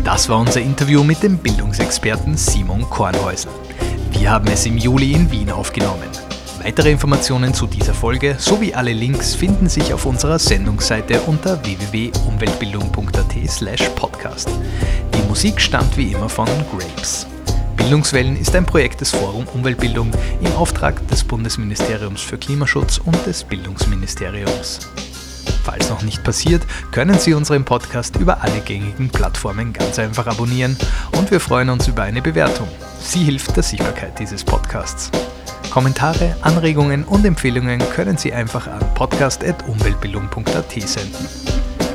Das 0.05 0.29
war 0.29 0.39
unser 0.39 0.61
Interview 0.61 1.03
mit 1.03 1.23
dem 1.23 1.39
Bildungsexperten 1.39 2.37
Simon 2.37 2.89
Kornhäusel. 2.91 3.51
Wir 4.11 4.31
haben 4.31 4.47
es 4.49 4.67
im 4.67 4.77
Juli 4.77 5.15
in 5.15 5.31
Wien 5.31 5.51
aufgenommen. 5.51 6.11
Weitere 6.65 6.93
Informationen 6.93 7.53
zu 7.55 7.67
dieser 7.67 7.93
Folge 7.93 8.37
sowie 8.39 8.73
alle 8.73 8.93
Links 8.93 9.35
finden 9.35 9.69
sich 9.69 9.93
auf 9.93 10.07
unserer 10.07 10.39
Sendungsseite 10.39 11.21
unter 11.23 11.61
www.umweltbildung.at/podcast. 11.65 14.49
Die 15.13 15.23
Musik 15.23 15.61
stammt 15.61 15.97
wie 15.97 16.13
immer 16.13 16.29
von 16.29 16.47
Grapes. 16.71 17.27
Bildungswellen 17.77 18.37
ist 18.37 18.55
ein 18.55 18.65
Projekt 18.65 19.01
des 19.01 19.11
Forum 19.11 19.49
Umweltbildung 19.53 20.13
im 20.41 20.53
Auftrag 20.53 21.05
des 21.09 21.25
Bundesministeriums 21.25 22.21
für 22.21 22.39
Klimaschutz 22.39 22.99
und 22.99 23.27
des 23.27 23.43
Bildungsministeriums. 23.43 24.79
Falls 25.65 25.91
noch 25.91 26.03
nicht 26.03 26.23
passiert, 26.23 26.63
können 26.93 27.19
Sie 27.19 27.35
unseren 27.35 27.65
Podcast 27.65 28.15
über 28.17 28.41
alle 28.41 28.61
gängigen 28.61 29.11
Plattformen 29.11 29.73
ganz 29.73 29.99
einfach 29.99 30.29
abonnieren 30.29 30.77
und 31.19 31.33
wir 31.33 31.41
freuen 31.41 31.71
uns 31.71 31.89
über 31.89 32.05
eine 32.05 32.23
Bewertung. 32.23 32.69
Sie 33.01 33.25
hilft 33.25 33.57
der 33.57 33.65
Sichtbarkeit 33.65 34.17
dieses 34.21 34.45
Podcasts. 34.45 35.11
Kommentare, 35.73 36.37
Anregungen 36.43 37.03
und 37.05 37.25
Empfehlungen 37.25 37.79
können 37.79 38.19
Sie 38.19 38.31
einfach 38.35 38.67
an 38.67 38.81
podcast.umweltbildung.at 38.93 40.71
senden. 40.71 41.27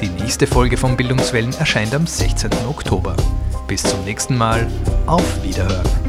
Die 0.01 0.09
nächste 0.09 0.47
Folge 0.47 0.77
von 0.77 0.97
Bildungswellen 0.97 1.53
erscheint 1.53 1.93
am 1.93 2.07
16. 2.07 2.49
Oktober. 2.67 3.15
Bis 3.67 3.83
zum 3.83 4.03
nächsten 4.03 4.35
Mal. 4.35 4.65
Auf 5.05 5.43
Wiederhören. 5.43 6.06